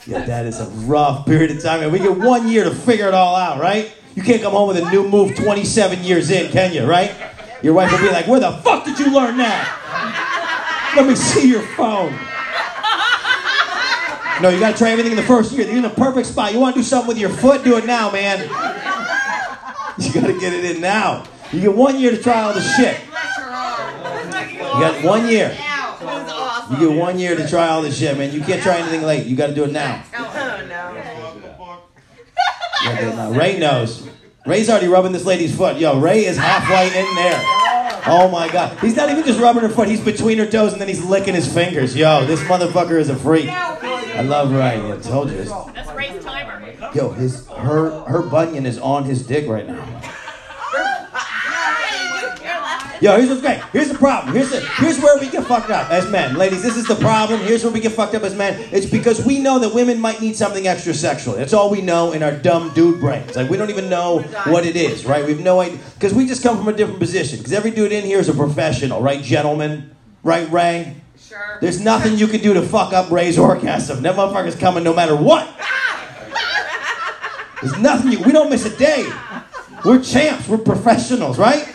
[0.07, 1.83] Yeah, that is a rough period of time.
[1.83, 3.93] And we get one year to figure it all out, right?
[4.15, 7.15] You can't come home with a new move 27 years in, can you, right?
[7.63, 10.95] Your wife will be like, Where the fuck did you learn that?
[10.97, 12.13] Let me see your phone.
[14.41, 15.67] No, you gotta try everything in the first year.
[15.67, 16.53] You're in the perfect spot.
[16.55, 17.65] You wanna do something with your foot?
[17.65, 18.41] Do it now, man.
[19.99, 21.25] You gotta get it in now.
[21.53, 23.01] You get one year to try all the shit.
[23.01, 25.57] You got one year.
[26.71, 28.33] You get one year to try all this shit, man.
[28.33, 29.27] You can't try anything late.
[29.27, 30.05] You gotta do it now.
[30.13, 30.61] You gotta
[33.01, 33.31] do it now.
[33.33, 34.09] Ray knows.
[34.47, 35.79] Ray's already rubbing this lady's foot.
[35.79, 37.41] Yo, Ray is halfway in there.
[38.07, 38.79] Oh my god.
[38.79, 41.35] He's not even just rubbing her foot, he's between her toes and then he's licking
[41.35, 41.95] his fingers.
[41.97, 43.49] Yo, this motherfucker is a freak.
[43.49, 44.93] I love Ray.
[44.93, 45.45] I told you.
[45.45, 46.73] That's Ray's timer.
[46.95, 49.98] Yo, his her her bunion is on his dick right now.
[53.01, 53.61] Yo, here's what's great.
[53.73, 54.35] Here's the problem.
[54.35, 56.35] Here's the here's where we get fucked up as men.
[56.35, 57.41] Ladies, this is the problem.
[57.41, 58.69] Here's where we get fucked up as men.
[58.73, 61.39] It's because we know that women might need something extra sexually.
[61.39, 63.37] That's all we know in our dumb dude brains.
[63.37, 65.25] Like we don't even know what it is, right?
[65.25, 67.39] We have no idea because we just come from a different position.
[67.39, 69.95] Because every dude in here is a professional, right, gentlemen?
[70.25, 70.97] Right, Ray?
[71.21, 71.59] Sure.
[71.61, 74.03] There's nothing you can do to fuck up Ray's orgasm.
[74.03, 75.49] That motherfucker's coming no matter what.
[77.63, 78.21] There's nothing you.
[78.21, 79.09] We don't miss a day.
[79.85, 80.49] We're champs.
[80.49, 81.75] We're professionals, right?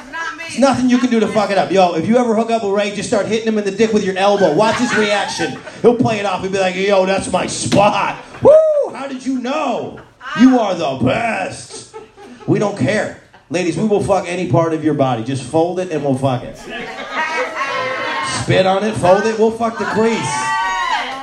[0.59, 1.71] Nothing you can do to fuck it up.
[1.71, 3.91] Yo, if you ever hook up with Ray, just start hitting him in the dick
[3.91, 4.53] with your elbow.
[4.53, 5.59] Watch his reaction.
[5.81, 6.41] He'll play it off.
[6.41, 8.23] He'll be like, yo, that's my spot.
[8.41, 8.93] Woo!
[8.93, 9.99] How did you know?
[10.39, 11.95] You are the best.
[12.47, 13.21] We don't care.
[13.49, 15.23] Ladies, we will fuck any part of your body.
[15.23, 16.57] Just fold it and we'll fuck it.
[16.57, 20.19] Spit on it, fold it, we'll fuck the crease.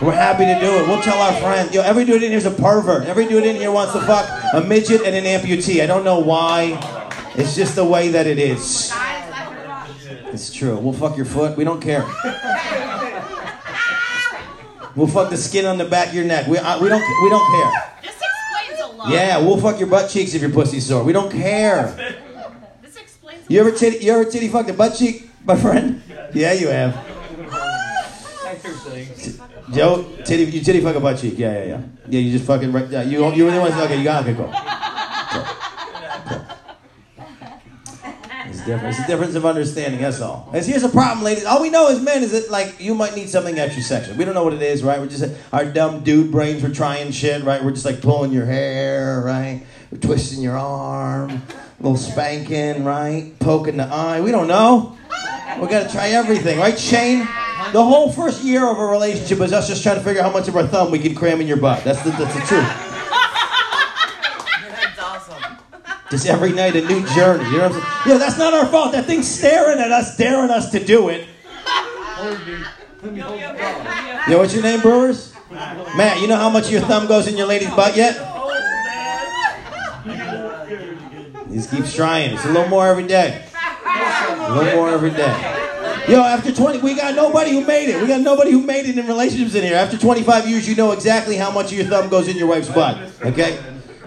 [0.01, 0.89] We're happy to do it.
[0.89, 1.75] We'll tell our friends.
[1.75, 3.05] Yo, every dude in here's a pervert.
[3.05, 5.83] Every dude in here wants to fuck a midget and an amputee.
[5.83, 6.79] I don't know why.
[7.35, 8.91] It's just the way that it is.
[10.33, 10.77] It's true.
[10.79, 11.57] We'll fuck your foot.
[11.57, 12.03] We don't care.
[14.97, 16.47] We'll fuck the skin on the back of your neck.
[16.47, 17.93] We, uh, we don't we don't care.
[18.03, 19.11] This explains a lot.
[19.11, 21.05] Yeah, we'll fuck your butt cheeks if your pussy's sore.
[21.05, 21.95] We don't care.
[22.83, 23.79] This explains You ever lot.
[23.79, 26.03] titty you ever titty fucked a butt cheek, my friend?
[26.35, 26.95] Yeah, you have.
[29.73, 31.39] Joe, titty, you titty fuck a butt cheek.
[31.39, 31.81] Yeah, yeah, yeah.
[32.09, 32.73] Yeah, you just fucking.
[32.91, 33.75] Yeah, you you were the ones.
[33.75, 34.31] Okay, you got it.
[34.31, 34.53] Okay, cool.
[34.53, 35.70] Cool.
[38.61, 38.95] It's different.
[38.95, 40.03] It's a difference of understanding.
[40.03, 40.51] That's all.
[40.53, 41.47] And here's the problem, ladies.
[41.47, 44.17] All we know as men is that like you might need something extra sexual.
[44.17, 45.01] We don't know what it is, right?
[45.01, 46.63] We're just our dumb dude brains.
[46.63, 47.65] We're trying shit, right?
[47.65, 49.65] We're just like pulling your hair, right?
[49.91, 53.33] We're twisting your arm, a little spanking, right?
[53.39, 54.21] Poking the eye.
[54.21, 54.99] We don't know.
[55.59, 57.21] We gotta try everything, right, Shane?
[57.73, 60.39] The whole first year of a relationship is us just trying to figure out how
[60.39, 61.83] much of our thumb we can cram in your butt.
[61.83, 62.69] That's the, that's the truth.
[64.69, 65.57] That's awesome.
[66.11, 67.45] Just every night a new journey.
[67.45, 67.85] You know what I'm saying?
[68.07, 68.93] Yo, that's not our fault.
[68.93, 71.29] That thing's staring at us, daring us to do it.
[74.29, 75.33] Yo, what's your name, Brewers?
[75.51, 78.17] Matt, you know how much your thumb goes in your lady's butt yet?
[81.49, 82.33] He just keeps trying.
[82.35, 83.47] It's a little more every day.
[83.85, 85.57] A little more every day.
[86.09, 88.01] Yo, after 20, we got nobody who made it.
[88.01, 89.77] We got nobody who made it in relationships in here.
[89.77, 92.69] After 25 years, you know exactly how much of your thumb goes in your wife's
[92.69, 92.99] butt.
[93.23, 93.59] Okay?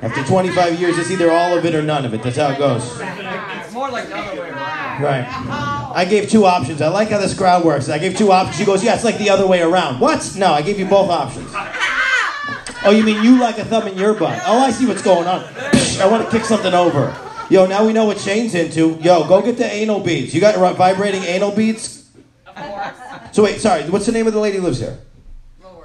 [0.03, 2.21] After 25 years, it's either all of it or none of it.
[2.21, 2.83] That's how it goes.
[2.99, 5.01] It's more like the other way around.
[5.01, 5.25] Right.
[5.95, 6.81] I gave two options.
[6.81, 7.87] I like how this crowd works.
[7.87, 8.57] I gave two options.
[8.57, 10.01] She goes, yeah, it's like the other way around.
[10.01, 10.35] What?
[10.37, 11.49] No, I gave you both options.
[12.85, 14.41] Oh, you mean you like a thumb in your butt?
[14.45, 15.45] Oh, I see what's going on.
[16.01, 17.15] I want to kick something over.
[17.49, 18.95] Yo, now we know what Shane's into.
[18.99, 20.33] Yo, go get the anal beads.
[20.35, 22.09] You got ri- vibrating anal beads?
[22.45, 22.87] Of course.
[23.31, 23.83] So wait, sorry.
[23.89, 24.99] What's the name of the lady who lives here?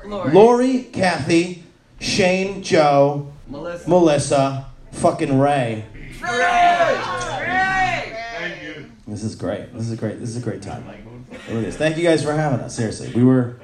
[0.06, 0.34] Lord.
[0.34, 1.62] Lori, Kathy,
[2.00, 3.88] Shane, Joe, Melissa.
[3.88, 5.84] Melissa, fucking Ray.
[6.22, 7.00] Ray!
[7.40, 8.16] Ray!
[8.38, 8.90] Thank you.
[9.06, 9.72] This is great.
[9.72, 10.20] This is great.
[10.20, 10.86] This is a great time.
[10.86, 11.76] Look at this.
[11.76, 12.76] Thank you guys for having us.
[12.76, 13.56] Seriously, we were,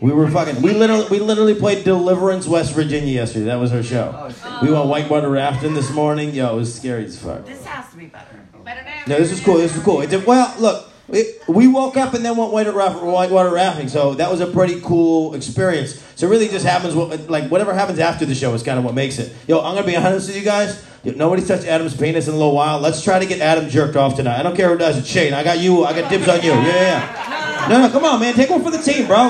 [0.00, 0.60] we were fucking.
[0.62, 3.44] We literally, we literally played Deliverance, West Virginia yesterday.
[3.46, 4.12] That was our show.
[4.44, 6.34] Oh, We went whitewater rafting this morning.
[6.34, 7.44] Yo, it was scary as fuck.
[7.46, 8.24] This has to be better.
[8.64, 9.02] Better now.
[9.06, 9.58] No, this was cool.
[9.58, 10.00] This was cool.
[10.00, 13.88] It did, well, look, it, we woke up and then went white raft, whitewater rafting,
[13.88, 16.02] so that was a pretty cool experience.
[16.16, 16.94] So it really just happens.
[16.94, 19.34] What, like whatever happens after the show is kind of what makes it.
[19.46, 20.84] Yo, I'm gonna be honest with you guys.
[21.04, 22.78] Yo, nobody's touched Adam's penis in a little while.
[22.78, 24.38] Let's try to get Adam jerked off tonight.
[24.38, 25.06] I don't care who does it.
[25.06, 25.84] Shane, I got you.
[25.84, 26.50] I got dibs on you.
[26.50, 27.62] Yeah, yeah.
[27.62, 27.68] yeah.
[27.68, 28.34] No, no, come on, man.
[28.34, 29.28] Take one for the team, bro.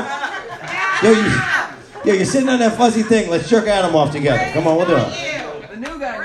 [1.02, 1.40] Yo, you,
[2.04, 3.30] yo, you're sitting on that fuzzy thing.
[3.30, 4.50] Let's jerk Adam off together.
[4.52, 5.70] Come on, we'll do it.
[5.70, 6.18] The new guy.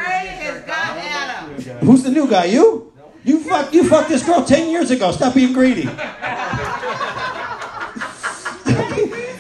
[1.50, 1.84] needs to get jerked.
[1.84, 2.46] Who's the new guy?
[2.46, 2.93] You?
[3.26, 5.12] You fuck you fucked this girl ten years ago.
[5.12, 5.84] Stop being greedy.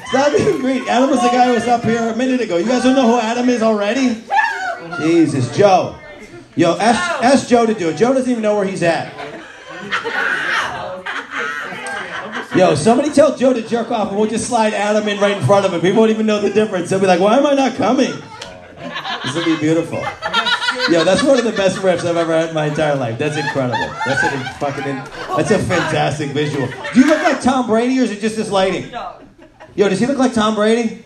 [0.07, 0.87] Stop being greedy.
[0.87, 2.57] Adam was the guy who was up here a minute ago.
[2.57, 4.23] You guys don't know who Adam is already?
[4.99, 5.97] Jesus, Joe.
[6.55, 7.97] Yo, ask, ask Joe to do it.
[7.97, 9.11] Joe doesn't even know where he's at.
[12.55, 15.43] Yo, somebody tell Joe to jerk off and we'll just slide Adam in right in
[15.43, 15.81] front of him.
[15.81, 16.91] He won't even know the difference.
[16.91, 18.13] He'll be like, why am I not coming?
[19.23, 19.97] This will be beautiful.
[20.91, 23.17] Yo, that's one of the best riffs I've ever had in my entire life.
[23.17, 23.77] That's incredible.
[24.05, 25.03] That's a fucking, in-
[25.37, 26.67] that's a fantastic visual.
[26.93, 28.91] Do you look like Tom Brady or is it just this lighting?
[29.75, 31.03] Yo, does he look like Tom Brady?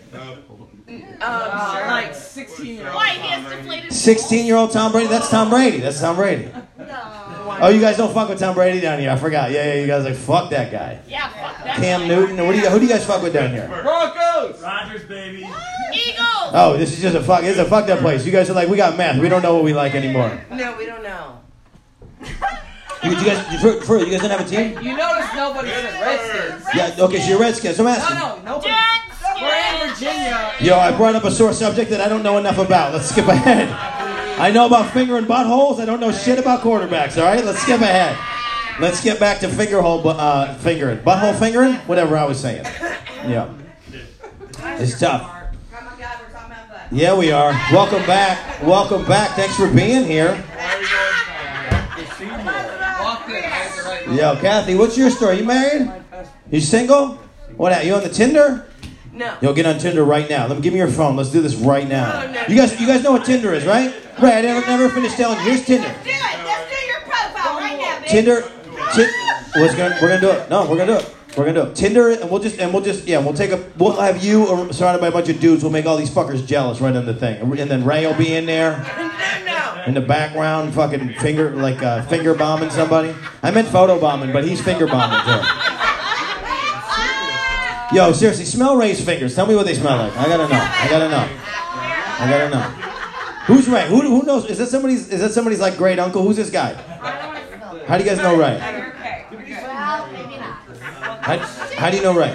[1.20, 2.94] Um, like 16 year old.
[2.94, 3.08] Why?
[3.10, 3.92] He has deflated.
[3.92, 5.08] 16 year old Tom Brady?
[5.08, 5.78] That's Tom Brady.
[5.78, 6.48] That's Tom Brady.
[6.78, 7.56] No.
[7.60, 9.10] Oh, you guys don't fuck with Tom Brady down here.
[9.10, 9.50] I forgot.
[9.50, 11.00] Yeah, yeah, you guys are like, fuck that guy.
[11.08, 11.76] Yeah, fuck that.
[11.76, 12.06] Cam guy.
[12.08, 12.46] Newton.
[12.46, 13.66] What do you, who do you guys fuck with down here?
[13.66, 14.62] Broncos!
[14.62, 15.47] Rodgers, baby.
[16.52, 17.42] Oh, this is just a fuck.
[17.44, 18.24] It's a fucked up place.
[18.26, 19.18] You guys are like, we got meth.
[19.20, 20.40] We don't know what we like anymore.
[20.50, 21.40] No, we don't know.
[23.04, 24.72] You, you guys, you, for, for, you guys don't have a team?
[24.82, 26.66] You notice nobody said Redskins.
[26.74, 27.04] Yeah.
[27.04, 27.76] Okay, so you're Redskins.
[27.76, 28.18] So I'm No, asking.
[28.18, 28.70] no, nobody.
[28.70, 29.40] Jets.
[29.40, 30.52] We're in Virginia.
[30.60, 32.92] Yo, I brought up a sore subject that I don't know enough about.
[32.92, 33.68] Let's skip ahead.
[34.40, 35.78] I know about finger and buttholes.
[35.78, 37.16] I don't know shit about quarterbacks.
[37.16, 38.18] All right, let's skip ahead.
[38.80, 42.64] Let's get back to finger hole, uh, fingering, butthole fingering, whatever I was saying.
[43.28, 43.52] Yeah,
[44.80, 45.37] it's tough.
[46.90, 47.52] Yeah, we are.
[47.70, 48.62] Welcome back.
[48.62, 49.36] Welcome back.
[49.36, 50.32] Thanks for being here.
[53.00, 53.36] Walked in.
[53.36, 55.38] I had the right Yo, Kathy, what's your story?
[55.38, 55.90] You married?
[56.50, 57.18] You single?
[57.56, 57.72] What?
[57.72, 58.66] at- You on the Tinder?
[59.12, 59.36] No.
[59.42, 60.46] Yo, get on Tinder right now.
[60.46, 61.16] Let me give me your phone.
[61.16, 62.22] Let's do this right now.
[62.22, 62.42] No, no.
[62.48, 63.92] You guys, you guys know what Tinder is, right?
[64.20, 64.34] Right.
[64.38, 65.44] I never, never finished telling you.
[65.44, 65.88] Here's Tinder.
[65.88, 66.44] Do it.
[66.44, 68.00] Let's do your profile right now.
[68.06, 68.42] Tinder.
[68.94, 69.10] Ti-
[69.56, 70.48] we're gonna do it.
[70.50, 71.14] No, we're gonna do it.
[71.38, 71.76] We're gonna do it.
[71.76, 73.64] Tinder, and we'll just and we'll just yeah, we'll take a.
[73.76, 75.62] We'll have you surrounded by a bunch of dudes.
[75.62, 78.34] We'll make all these fuckers jealous right on the thing, and then Ray will be
[78.34, 78.72] in there
[79.86, 83.14] in the background, fucking finger like uh, finger bombing somebody.
[83.40, 85.66] I meant photo bombing, but he's finger bombing too.
[87.96, 89.36] Yo, seriously, smell Ray's fingers.
[89.36, 90.16] Tell me what they smell like.
[90.16, 90.60] I gotta know.
[90.60, 91.28] I gotta know.
[92.20, 92.62] I gotta know.
[93.46, 93.88] Who's Ray?
[93.88, 94.44] Who, who knows?
[94.46, 95.08] Is that somebody's?
[95.08, 96.22] Is that somebody's like great uncle?
[96.22, 96.74] Who's this guy?
[97.86, 98.77] How do you guys know Ray?
[101.28, 101.36] How,
[101.76, 102.34] how do you know Ray?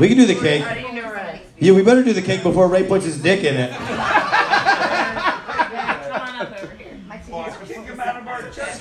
[0.00, 0.62] We can do the cake.
[0.62, 1.42] How do you know right?
[1.58, 3.70] Yeah, we better do the cake before Ray puts his dick in it.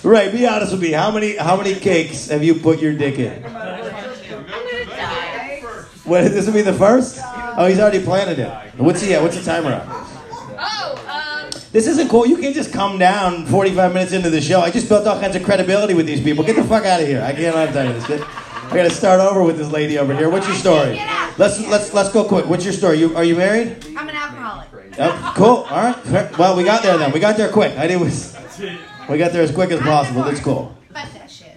[0.01, 0.91] Ray, be honest with me.
[0.91, 3.43] How many how many cakes have you put your dick in?
[6.05, 6.31] What?
[6.31, 7.19] This will be the first?
[7.57, 8.49] Oh, he's already planted it.
[8.77, 9.21] What's he at?
[9.21, 9.81] What's the timer on?
[10.57, 12.25] Oh, um, This isn't cool.
[12.25, 14.61] You can't just come down 45 minutes into the show.
[14.61, 16.45] I just built all kinds of credibility with these people.
[16.45, 17.21] Get the fuck out of here.
[17.21, 18.44] I can't have time for this.
[18.65, 20.29] Get- I gotta start over with this lady over here.
[20.29, 20.99] What's your story?
[21.37, 22.45] Let's let's let's go quick.
[22.47, 22.99] What's your story?
[22.99, 23.85] You are you married?
[23.97, 24.67] I'm an alcoholic.
[24.97, 25.47] Oh, cool.
[25.69, 26.37] All right.
[26.37, 27.11] Well, we got there then.
[27.11, 27.77] We got there quick.
[27.77, 27.99] I did.
[27.99, 28.35] Was.
[29.09, 30.23] We got there as quick as possible.
[30.23, 30.75] That's cool.
[30.93, 31.51] Fuck that shit.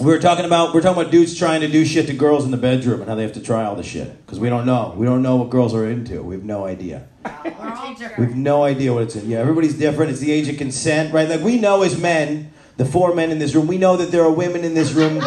[0.00, 2.44] We were talking about we are talking about dudes trying to do shit to girls
[2.44, 4.64] in the bedroom and how they have to try all the shit because we don't
[4.66, 4.94] know.
[4.96, 6.22] We don't know what girls are into.
[6.22, 7.06] We have no idea.
[7.24, 8.28] We're all We different.
[8.30, 9.28] have no idea what it's in.
[9.28, 10.10] Yeah, everybody's different.
[10.12, 11.28] It's the age of consent, right?
[11.28, 14.22] Like we know as men, the four men in this room, we know that there
[14.22, 15.20] are women in this room.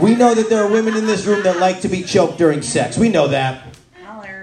[0.00, 2.62] We know that there are women in this room that like to be choked during
[2.62, 2.98] sex.
[2.98, 3.76] We know that,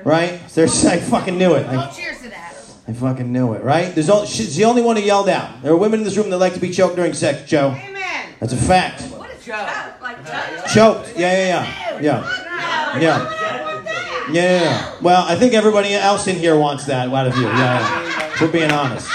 [0.03, 0.41] right?
[0.53, 1.67] There's, I fucking knew it.
[1.67, 2.55] I, cheers to that.
[2.87, 3.93] I fucking knew it, right?
[3.93, 5.61] There's all, she's the only one who yelled out.
[5.61, 7.69] There are women in this room that like to be choked during sex, Joe.
[7.69, 8.29] Amen.
[8.39, 9.03] That's a fact.
[9.03, 10.01] What is that?
[10.01, 10.17] Like?
[10.73, 11.13] Choked.
[11.17, 12.01] Yeah, yeah, yeah.
[12.01, 12.99] Yeah.
[12.99, 13.43] Yeah.
[14.31, 14.95] Yeah, yeah, yeah.
[15.01, 17.43] Well, I think everybody else in here wants that out of you.
[17.43, 18.31] Yeah, yeah.
[18.41, 19.09] We're being honest.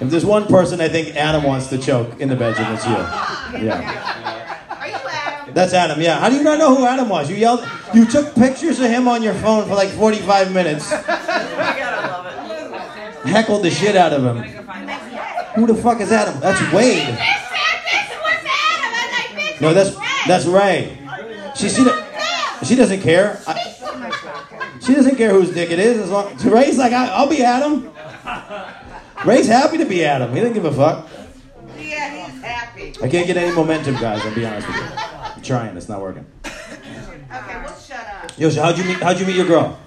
[0.00, 3.66] If there's one person I think Adam wants to choke in the bedroom, it's you.
[3.66, 4.37] Yeah.
[5.58, 5.70] Are you Adam?
[5.70, 6.18] That's Adam, yeah.
[6.18, 7.28] How do you not know who Adam was?
[7.30, 11.02] You yelled, you took pictures of him on your phone for like 45 minutes, I
[11.78, 12.26] gotta love
[13.26, 13.28] it.
[13.28, 14.42] heckled the shit out of him.
[15.54, 16.38] Who the fuck is Adam?
[16.40, 16.98] That's Wade.
[16.98, 18.92] This said this was Adam.
[18.94, 20.04] I'm like, No, that's Ray.
[20.26, 20.98] that's Ray.
[21.56, 21.84] She she,
[22.64, 23.40] she doesn't care.
[23.46, 23.74] I,
[24.80, 25.98] she doesn't care whose dick it is.
[25.98, 27.90] As long Ray's like, I, I'll be Adam.
[29.26, 30.32] Ray's happy to be Adam.
[30.32, 31.08] He doesn't give a fuck.
[31.76, 32.94] Yeah, he's happy.
[33.02, 34.20] I can't get any momentum, guys.
[34.24, 35.17] I'll be honest with you.
[35.50, 35.76] I'm trying.
[35.76, 36.26] It's not working.
[37.30, 38.38] Okay, well, shut up.
[38.38, 38.96] Yo, how'd you meet?
[39.02, 39.78] How'd you meet your girl?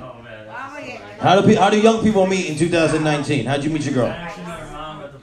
[0.00, 0.48] Oh man.
[0.48, 3.46] I'm gonna get How do pe- how do young people meet in 2019?
[3.46, 4.06] How'd you meet your girl?
[4.06, 5.18] Actually, my mom at the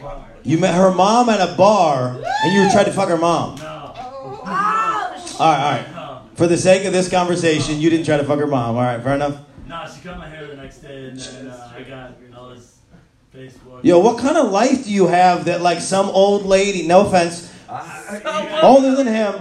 [0.00, 0.26] bar.
[0.44, 2.10] You met her mom at a bar,
[2.44, 3.56] and you tried to fuck her mom.
[3.56, 3.64] No.
[3.64, 6.22] All right, all right.
[6.36, 8.76] For the sake of this conversation, you didn't try to fuck her mom.
[8.76, 9.36] All right, fair enough.
[9.66, 12.78] Nah, she cut my hair the next day, and then uh, I got all this
[13.34, 13.82] Facebook.
[13.82, 16.86] Yo, what kind of life do you have that like some old lady?
[16.86, 17.52] No offense,
[18.62, 19.34] older than him.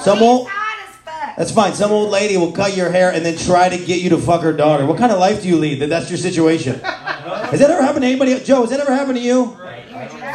[0.00, 0.48] Some old.
[0.48, 1.36] hot as fuck.
[1.36, 1.74] That's fine.
[1.74, 4.42] Some old lady will cut your hair and then try to get you to fuck
[4.42, 4.86] her daughter.
[4.86, 5.80] What kind of life do you lead?
[5.80, 6.80] That that's your situation.
[6.80, 8.38] Has that ever happened to anybody?
[8.40, 9.58] Joe, has that ever happened to you?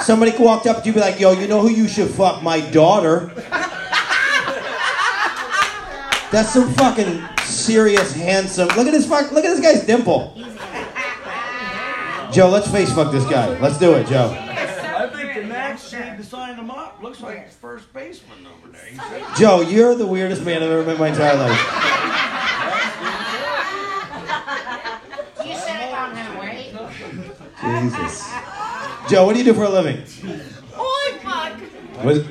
[0.01, 2.43] Somebody walked up to you and be like, "Yo, you know who you should fuck?
[2.43, 3.31] My daughter."
[6.31, 8.67] That's some fucking serious, handsome.
[8.69, 9.31] Look at this fuck.
[9.31, 10.33] Look at this guy's dimple.
[12.31, 13.57] Joe, let's face fuck this guy.
[13.59, 14.44] Let's do it, Joe.
[15.75, 18.85] I think the actually, beside him up, looks like it's first baseman over there.
[18.85, 18.97] He
[19.37, 21.51] Joe, you're the weirdest man I've ever met in my entire life.
[25.45, 26.71] You should have gone that way.
[27.89, 28.31] Jesus.
[29.09, 30.01] Joe, what do you do for a living?
[30.71, 31.59] Holy fuck.
[32.05, 32.25] What-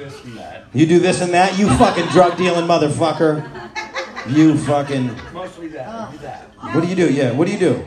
[0.72, 1.58] you do this and that?
[1.58, 3.44] You fucking drug dealing motherfucker.
[4.26, 5.14] You fucking.
[5.34, 5.86] mostly that.
[5.86, 6.08] Oh.
[6.12, 6.48] do that.
[6.74, 7.12] What do you do?
[7.12, 7.86] Yeah, what do you do?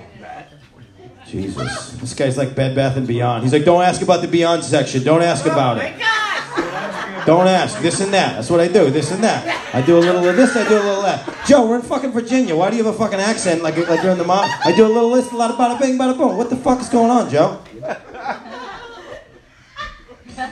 [1.27, 1.91] Jesus.
[1.91, 3.43] This guy's like Bed Bath and Beyond.
[3.43, 5.03] He's like, don't ask about the Beyond section.
[5.03, 5.83] Don't ask oh about it.
[5.83, 7.25] Oh my gosh!
[7.25, 7.81] Don't ask.
[7.81, 8.35] This and that.
[8.35, 8.89] That's what I do.
[8.89, 9.75] This and that.
[9.75, 10.55] I do a little of this.
[10.55, 11.45] I do a little of that.
[11.45, 12.55] Joe, we're in fucking Virginia.
[12.55, 14.49] Why do you have a fucking accent like like you're in the mob?
[14.63, 16.37] I do a little list, a lot of bada bing, bada boom.
[16.37, 17.61] What the fuck is going on, Joe?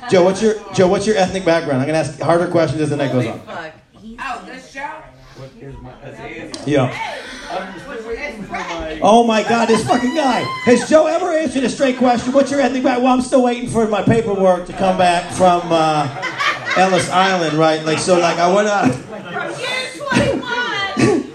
[0.10, 0.88] Joe, what's your Joe?
[0.88, 1.82] What's your ethnic background?
[1.82, 3.42] I'm gonna ask harder questions as the night goes on.
[3.48, 4.82] Oh, this show?
[5.38, 5.94] What is my.
[6.66, 6.92] Yeah.
[7.50, 8.85] I'm still waiting for my.
[9.02, 10.42] Oh my God, this fucking guy.
[10.66, 12.34] Has Joe ever answered a straight question?
[12.34, 13.04] What's your ethnic background?
[13.04, 16.08] Well, I'm still waiting for my paperwork to come back from uh,
[16.78, 17.84] Ellis Island, right?
[17.84, 18.88] Like so, like I went out.
[19.60, 21.32] Year 21.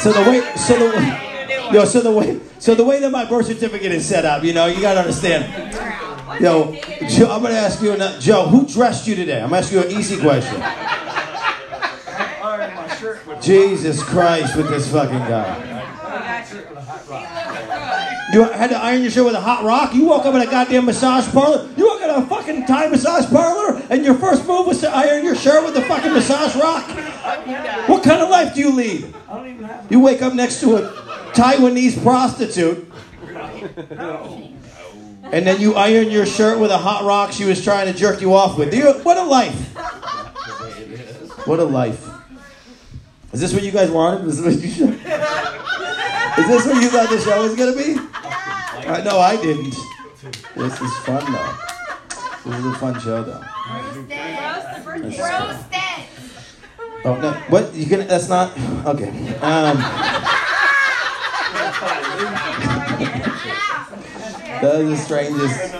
[0.00, 3.46] So the way, so the, yo, so the way, so the way that my birth
[3.46, 5.72] certificate is set up, you know, you gotta understand.
[6.40, 6.74] Yo,
[7.08, 9.40] Joe, I'm gonna ask you, another, Joe, who dressed you today?
[9.40, 10.60] I'm gonna ask you an easy question.
[12.42, 15.73] ironed my shirt Jesus Christ, with this fucking guy.
[18.32, 19.94] You had to iron your shirt with a hot rock?
[19.94, 21.68] You woke up in a goddamn massage parlor?
[21.76, 24.90] You woke up in a fucking Thai massage parlor and your first move was to
[24.90, 26.88] iron your shirt with a fucking massage rock?
[27.88, 29.14] What kind of life do you lead?
[29.90, 30.90] You wake up next to a
[31.32, 32.90] Taiwanese prostitute
[35.32, 38.20] and then you iron your shirt with a hot rock she was trying to jerk
[38.20, 38.72] you off with.
[38.74, 39.74] You, what a life.
[41.46, 42.08] What a life.
[43.32, 44.26] Is this what you guys wanted?
[44.28, 45.00] Is this what you should?
[46.36, 47.96] Is this what you thought the show was gonna be?
[48.88, 49.74] I know I didn't.
[50.56, 51.54] This is fun though.
[52.44, 53.40] This is a fun show though.
[53.68, 55.18] Roasted.
[55.18, 55.80] Roasted.
[57.04, 57.32] Oh no!
[57.48, 58.04] What you gonna?
[58.04, 58.50] That's not
[58.86, 59.08] okay.
[59.42, 59.76] Um,
[64.60, 65.74] that is the strangest.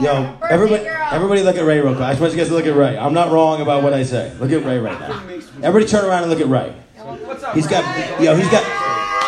[0.00, 2.04] Yo, everybody, everybody, look at Ray real quick.
[2.04, 2.98] I just want you guys to look at Ray.
[2.98, 4.34] I'm not wrong about what I say.
[4.38, 5.22] Look at Ray right now.
[5.62, 6.74] Everybody, turn around and look at Ray.
[7.54, 7.84] He's got,
[8.20, 8.64] yo, he's got,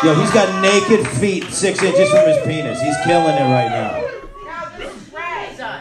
[0.05, 2.81] yo, he's got naked feet six inches from his penis.
[2.81, 4.05] He's killing it right now.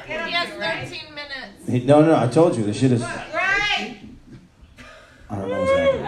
[0.05, 1.69] He has 13 minutes.
[1.69, 3.01] He, no, no, I told you this shit is.
[3.01, 3.99] Right.
[5.29, 6.07] I don't know what's happening.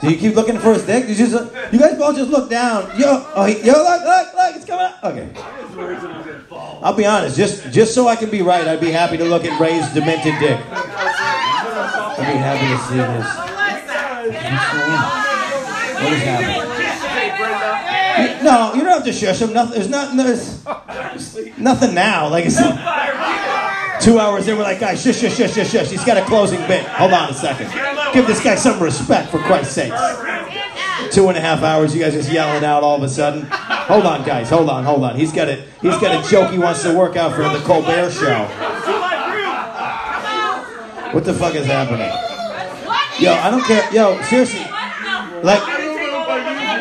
[0.00, 1.06] Do you keep looking for his dick?
[1.08, 1.32] You just,
[1.72, 2.98] you guys both just look down.
[2.98, 5.04] Yo, oh, he, yo, look, look, look, it's coming out.
[5.04, 5.30] Okay.
[6.82, 9.44] I'll be honest, just, just so I can be right, I'd be happy to look
[9.44, 10.58] at Ray's demented dick.
[10.70, 13.49] I'd be happy to see this.
[14.50, 16.70] What is happening?
[18.44, 19.52] No, you don't have to shush him.
[19.52, 19.74] Nothing.
[19.74, 20.16] There's nothing.
[20.16, 22.28] There's nothing now.
[22.28, 22.56] Like it's
[24.04, 24.56] two hours in.
[24.56, 25.90] We're like, guys, shush, shush, shush, shush, shush.
[25.90, 26.84] He's got a closing bit.
[26.86, 27.70] Hold on a second.
[28.12, 29.94] Give this guy some respect, for Christ's sakes.
[31.14, 31.94] Two and a half hours.
[31.94, 33.46] You guys just yelling out all of a sudden.
[33.50, 34.48] Hold on, guys.
[34.50, 34.84] Hold on.
[34.84, 35.16] Hold on.
[35.16, 38.10] He's got a he's got a joke he wants to work out for the Colbert
[38.10, 38.46] Show.
[41.12, 42.29] What the fuck is happening?
[43.20, 43.92] Yo, I don't care.
[43.92, 44.60] Yo, seriously.
[45.42, 45.62] Like,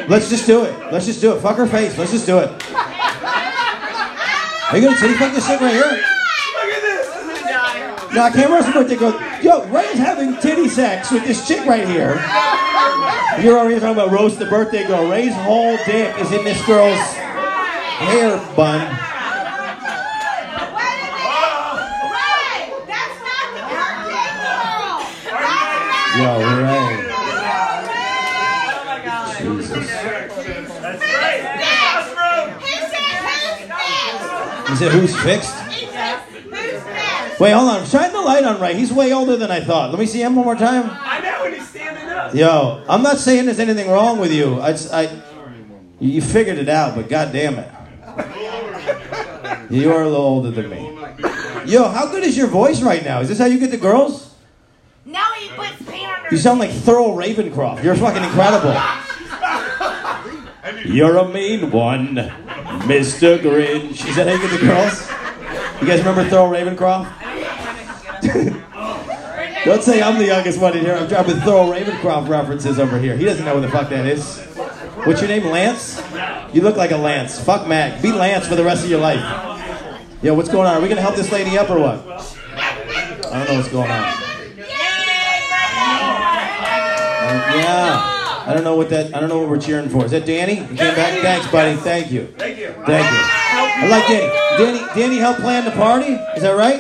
[0.08, 0.74] let's just do it.
[0.92, 1.42] Let's just do it.
[1.42, 1.98] Fuck her face.
[1.98, 2.50] Let's just do it.
[4.72, 5.82] Are you gonna titty fuck this shit right here?
[5.84, 7.08] Look at this!
[8.14, 9.20] No, I can't remember birthday girl.
[9.42, 12.16] Yo, Ray's having titty sex with this chick right here.
[13.42, 15.10] You're here talking about roast the birthday girl.
[15.10, 18.80] Ray's whole dick is in this girl's hair bun.
[18.80, 18.96] Wait
[20.56, 21.28] a minute.
[22.14, 22.70] Right.
[22.86, 25.02] That's not the birthday girl.
[25.34, 28.10] That's Yo, Ray.
[29.40, 29.70] He said who's
[34.70, 35.56] He said, who's fixed?
[35.56, 35.74] next?
[35.74, 37.40] He said who's next?
[37.40, 37.86] Wait, hold on.
[37.86, 38.76] Shine the light on right.
[38.76, 39.90] He's way older than I thought.
[39.92, 40.90] Let me see him one more time.
[40.92, 42.36] I know when he's standing up.
[42.36, 44.60] Yo, I'm not saying there's anything wrong with you.
[44.62, 45.22] I, just- I,
[46.00, 47.70] you figured it out, but god damn it.
[49.72, 50.98] You are a little older than me.
[51.72, 53.22] Yo, how good is your voice right now?
[53.22, 54.36] Is this how you get the girls?
[55.06, 57.84] No, he puts paint under You sound like Thurl Ravenscroft.
[57.84, 58.76] You're fucking incredible.
[60.86, 62.16] You're a mean one,
[62.86, 63.40] Mr.
[63.40, 64.08] Grinch.
[64.08, 65.10] Is that how you get the girls?
[65.82, 67.16] You guys remember Thurl Ravenscroft?
[69.66, 70.96] Don't say I'm the youngest one in here.
[70.96, 73.18] I'm dropping Thurl Ravenscroft references over here.
[73.18, 74.40] He doesn't know what the fuck that is.
[75.06, 76.02] What's your name, Lance?
[76.54, 77.40] You look like a Lance.
[77.40, 78.02] Fuck Mac.
[78.04, 79.20] Be Lance for the rest of your life.
[80.22, 80.76] Yo, what's going on?
[80.76, 82.00] Are we gonna help this lady up or what?
[83.32, 84.29] I don't know what's going on.
[87.34, 88.44] Yeah.
[88.46, 89.16] I don't know what that.
[89.16, 90.06] I don't know what we're cheering for.
[90.06, 90.54] Is that Danny?
[90.56, 91.20] You came back.
[91.22, 91.76] Thanks, buddy.
[91.78, 92.28] Thank you.
[92.38, 92.72] Thank you.
[92.86, 93.20] Thank you.
[93.22, 94.28] I like Danny.
[94.58, 96.14] Danny, Danny helped plan the party.
[96.36, 96.80] Is that right?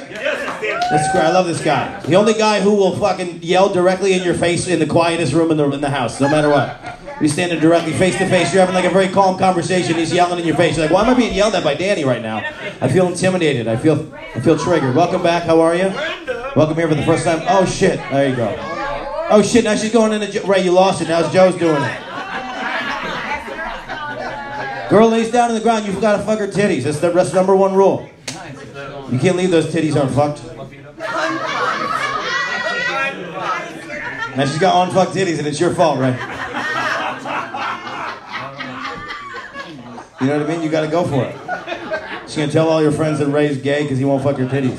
[0.90, 1.24] That's great.
[1.24, 2.00] I love this guy.
[2.02, 5.52] The only guy who will fucking yell directly in your face in the quietest room
[5.52, 7.00] in the in the house, no matter what.
[7.20, 8.54] You're standing directly face to face.
[8.54, 9.96] You're having like a very calm conversation.
[9.96, 10.78] He's yelling in your face.
[10.78, 12.38] You're like, why am I being yelled at by Danny right now?
[12.82, 13.68] I feel intimidated.
[13.68, 14.96] I feel I feel triggered.
[14.96, 15.44] Welcome back.
[15.44, 15.90] How are you?
[16.56, 17.42] Welcome here for the first time.
[17.48, 18.00] Oh shit.
[18.10, 18.79] There you go.
[19.32, 19.64] Oh shit.
[19.64, 20.64] Now she's going into Jo- Ray.
[20.64, 21.08] You lost it.
[21.08, 22.00] Now Joe's doing it.
[24.90, 25.86] Girl lays down on the ground.
[25.86, 26.84] You forgot to fuck her titties.
[26.84, 28.10] That's the that's number one rule.
[29.12, 30.44] You can't leave those titties unfucked.
[34.36, 36.18] Now she's got unfucked titties, and it's your fault, right?
[40.22, 40.62] You know what I mean?
[40.64, 41.36] You got to go for it.
[42.28, 44.78] She's gonna tell all your friends that Ray's gay because he won't fuck your titties.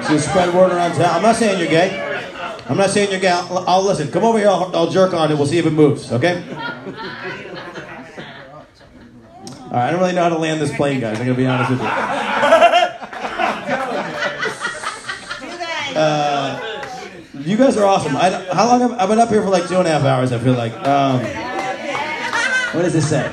[0.00, 1.14] She's gonna spread word around town.
[1.16, 2.01] I'm not saying you're gay.
[2.72, 3.28] I'm not saying you're gay.
[3.28, 4.10] I'll, I'll listen.
[4.10, 4.48] Come over here.
[4.48, 5.34] I'll, I'll jerk on it.
[5.34, 6.10] We'll see if it moves.
[6.10, 6.42] Okay?
[6.48, 6.54] All
[9.70, 9.88] right.
[9.88, 11.20] I don't really know how to land this plane, guys.
[11.20, 11.86] I'm gonna be honest with you.
[15.94, 16.58] Uh,
[17.34, 18.16] you guys are awesome.
[18.16, 20.32] I, how long have I've been up here for like two and a half hours?
[20.32, 20.72] I feel like.
[20.88, 21.20] Um,
[22.74, 23.30] what does this say?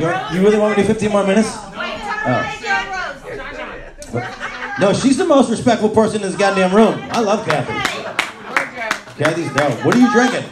[0.00, 1.56] You, you really want me to do 15 more minutes?
[4.80, 6.98] No, she's the most respectful person in this goddamn room.
[7.12, 7.72] I love Kathy.
[9.22, 9.84] Kathy's dope.
[9.84, 10.42] What are you drinking?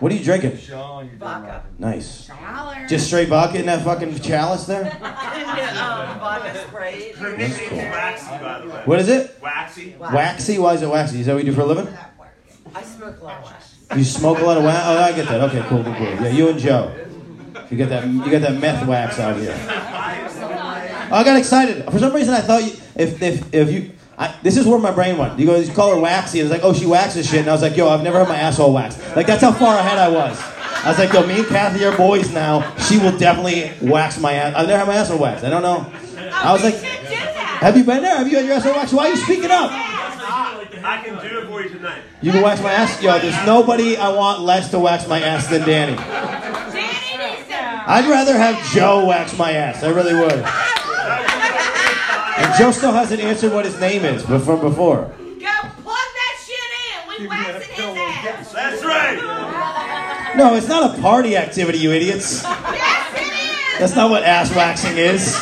[0.00, 0.52] What are you drinking?
[1.18, 1.62] Vodka.
[1.78, 2.30] Nice.
[2.88, 4.84] Just straight vodka in that fucking chalice there?
[4.84, 4.96] Her
[7.36, 8.82] nickname is Waxy, by the way.
[8.84, 9.38] What is it?
[9.40, 9.94] Waxy.
[9.98, 10.58] Waxy?
[10.58, 11.20] Why is it waxy?
[11.20, 11.88] Is that what you do for a living?
[12.74, 13.74] I smoke a lot of wax.
[13.96, 14.78] You smoke a lot of wax?
[14.84, 15.40] Oh, I get that.
[15.42, 16.04] Okay, cool, cool, cool.
[16.04, 16.92] Yeah, you and Joe.
[17.70, 18.06] You get that.
[18.08, 19.54] You got that meth wax out here.
[21.12, 21.84] Oh, I got excited.
[21.92, 23.90] For some reason, I thought you, if if if you.
[24.16, 25.38] I, this is where my brain went.
[25.38, 27.40] You go, you call her waxy, and it's like, oh, she waxes shit.
[27.40, 28.98] And I was like, yo, I've never had my asshole waxed.
[29.14, 30.40] Like, that's how far ahead I was.
[30.84, 32.74] I was like, yo, me and Kathy are boys now.
[32.76, 34.54] She will definitely wax my ass.
[34.54, 35.44] I've never had my asshole waxed.
[35.44, 35.90] I don't know.
[36.32, 36.86] I was like, oh,
[37.60, 38.16] have you been there?
[38.16, 38.94] Have you had your asshole waxed?
[38.94, 39.70] Why are you speaking up?
[39.70, 42.02] I can do it for you tonight.
[42.22, 43.02] You can wax my ass?
[43.02, 45.96] Yo, there's nobody I want less to wax my ass than Danny.
[45.96, 47.54] Danny needs to
[47.86, 49.82] I'd rather have Joe wax my ass.
[49.82, 50.44] I really would.
[52.52, 55.04] And Joe still hasn't answered what his name is but from before.
[55.06, 55.48] Go
[55.82, 57.22] plug that shit in.
[57.22, 58.52] We waxing his ass.
[58.52, 60.34] That's right.
[60.36, 62.42] No, it's not a party activity, you idiots.
[62.42, 63.78] Yes, it is.
[63.80, 65.34] That's not what ass waxing is.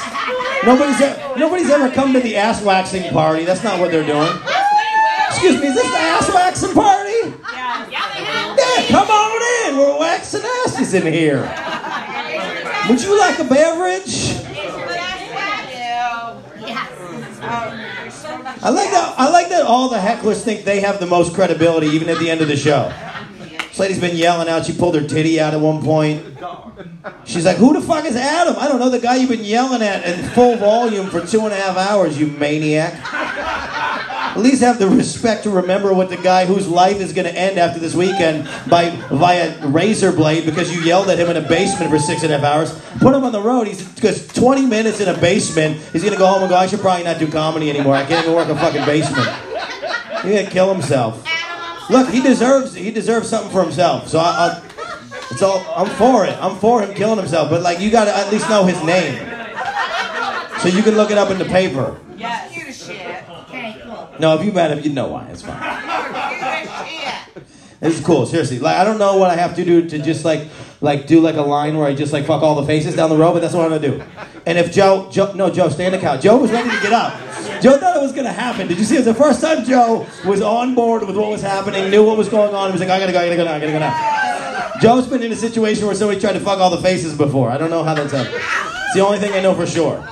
[0.64, 3.44] Nobody's e- nobody's ever come to the ass waxing party.
[3.44, 4.30] That's not what they're doing.
[5.28, 7.10] Excuse me, is this the ass waxing party?
[7.52, 8.56] Yeah, yeah.
[8.56, 9.78] Yeah, come on in.
[9.78, 11.42] We're waxing asses in here.
[12.88, 14.19] Would you like a beverage?
[17.50, 19.14] I like that.
[19.18, 22.30] I like that all the hecklers think they have the most credibility, even at the
[22.30, 22.92] end of the show.
[23.68, 24.66] This lady's been yelling out.
[24.66, 26.24] She pulled her titty out at one point.
[27.24, 28.56] She's like, "Who the fuck is Adam?
[28.58, 31.52] I don't know the guy you've been yelling at in full volume for two and
[31.52, 32.94] a half hours, you maniac."
[34.30, 37.36] At least have the respect to remember what the guy whose life is going to
[37.36, 41.48] end after this weekend by via razor blade because you yelled at him in a
[41.48, 42.80] basement for six and a half hours.
[43.00, 43.66] Put him on the road.
[43.66, 46.56] He's because 20 minutes in a basement, he's going to go oh home and go,
[46.56, 47.94] I should probably not do comedy anymore.
[47.94, 49.28] I can't even work a fucking basement.
[50.22, 51.26] He's going to kill himself.
[51.90, 54.06] Look, he deserves he deserves something for himself.
[54.06, 54.62] So I, I
[55.32, 56.36] it's all I'm for it.
[56.40, 57.50] I'm for him killing himself.
[57.50, 59.14] But like you got to at least know his name,
[60.60, 61.98] so you can look it up in the paper.
[62.16, 62.52] Yes.
[62.52, 63.28] Cute as shit.
[63.28, 64.09] Okay, cool.
[64.20, 65.28] No, if you met him, you know why.
[65.28, 65.58] It's fine.
[67.80, 68.58] This is cool, seriously.
[68.58, 70.48] Like I don't know what I have to do to just like
[70.82, 73.16] like do like a line where I just like fuck all the faces down the
[73.16, 74.04] road, but that's what I'm gonna do.
[74.44, 76.20] And if Joe, Joe, no, Joe, stay on the couch.
[76.20, 77.14] Joe was ready to get up.
[77.62, 78.68] Joe thought it was gonna happen.
[78.68, 78.96] Did you see?
[78.96, 82.18] It was the first time Joe was on board with what was happening, knew what
[82.18, 82.68] was going on.
[82.68, 84.78] He was like, I gotta go, I gotta go now, I gotta go now.
[84.82, 87.48] Joe's been in a situation where somebody tried to fuck all the faces before.
[87.48, 88.34] I don't know how that's happened.
[88.34, 90.06] It's the only thing I know for sure.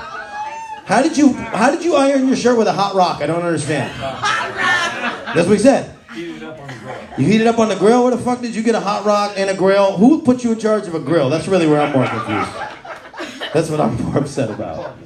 [0.88, 3.20] How did you How did you iron your shirt with a hot rock?
[3.20, 3.92] I don't understand.
[4.00, 5.34] Hot rock.
[5.34, 5.94] That's what he said.
[6.14, 6.96] Heated up on the grill.
[7.18, 8.04] You heat it up on the grill?
[8.04, 9.98] Where the fuck did you get a hot rock and a grill?
[9.98, 11.28] Who put you in charge of a grill?
[11.28, 13.52] That's really where I'm more confused.
[13.52, 14.96] That's what I'm more upset about.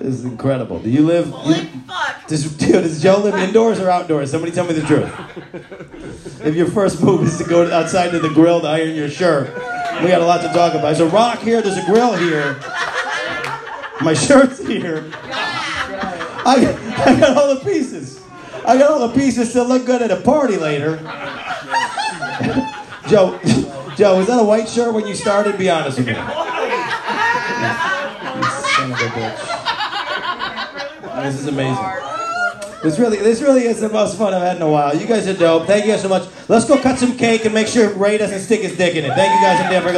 [0.00, 0.80] This is incredible.
[0.80, 1.28] Do you live?
[1.28, 1.54] You,
[1.86, 2.26] fuck.
[2.26, 4.32] does, dude, does Joe live indoors or outdoors?
[4.32, 6.44] Somebody tell me the truth.
[6.44, 9.54] If your first move is to go outside to the grill to iron your shirt,
[10.02, 10.96] we got a lot to talk about.
[10.96, 11.62] There's a rock here.
[11.62, 12.60] There's a grill here.
[14.00, 15.10] My shirt's here.
[16.44, 18.20] I, I got all the pieces.
[18.64, 20.96] I got all the pieces to look good at a party later.
[23.08, 23.38] Joe,
[23.96, 25.56] Joe, was that a white shirt when you started?
[25.56, 26.14] Be honest with me.
[26.14, 26.24] Son
[28.92, 29.56] of a bitch.
[31.22, 31.84] This is amazing.
[32.82, 34.96] This really, this really is the most fun I've had in a while.
[34.96, 35.66] You guys are dope.
[35.66, 36.28] Thank you guys so much.
[36.48, 39.12] Let's go cut some cake and make sure Ray doesn't stick his dick in it.
[39.14, 39.92] Thank you guys and Dan for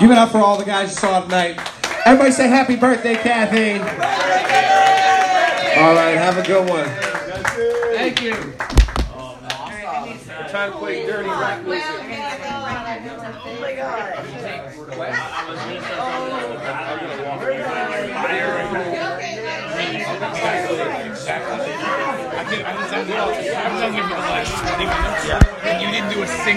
[0.00, 1.56] Give it up for all the guys you saw tonight.
[2.04, 3.78] Everybody say happy birthday, Kathy.
[5.80, 6.88] All right, have a good one.
[7.94, 8.34] Thank you.
[10.50, 11.82] Trying to play dirty rap music.
[11.86, 12.00] Oh
[22.36, 22.62] I did.
[22.64, 23.14] I was on the.
[23.14, 23.18] I
[23.72, 24.52] was on the last.
[25.82, 26.52] You didn't do a single.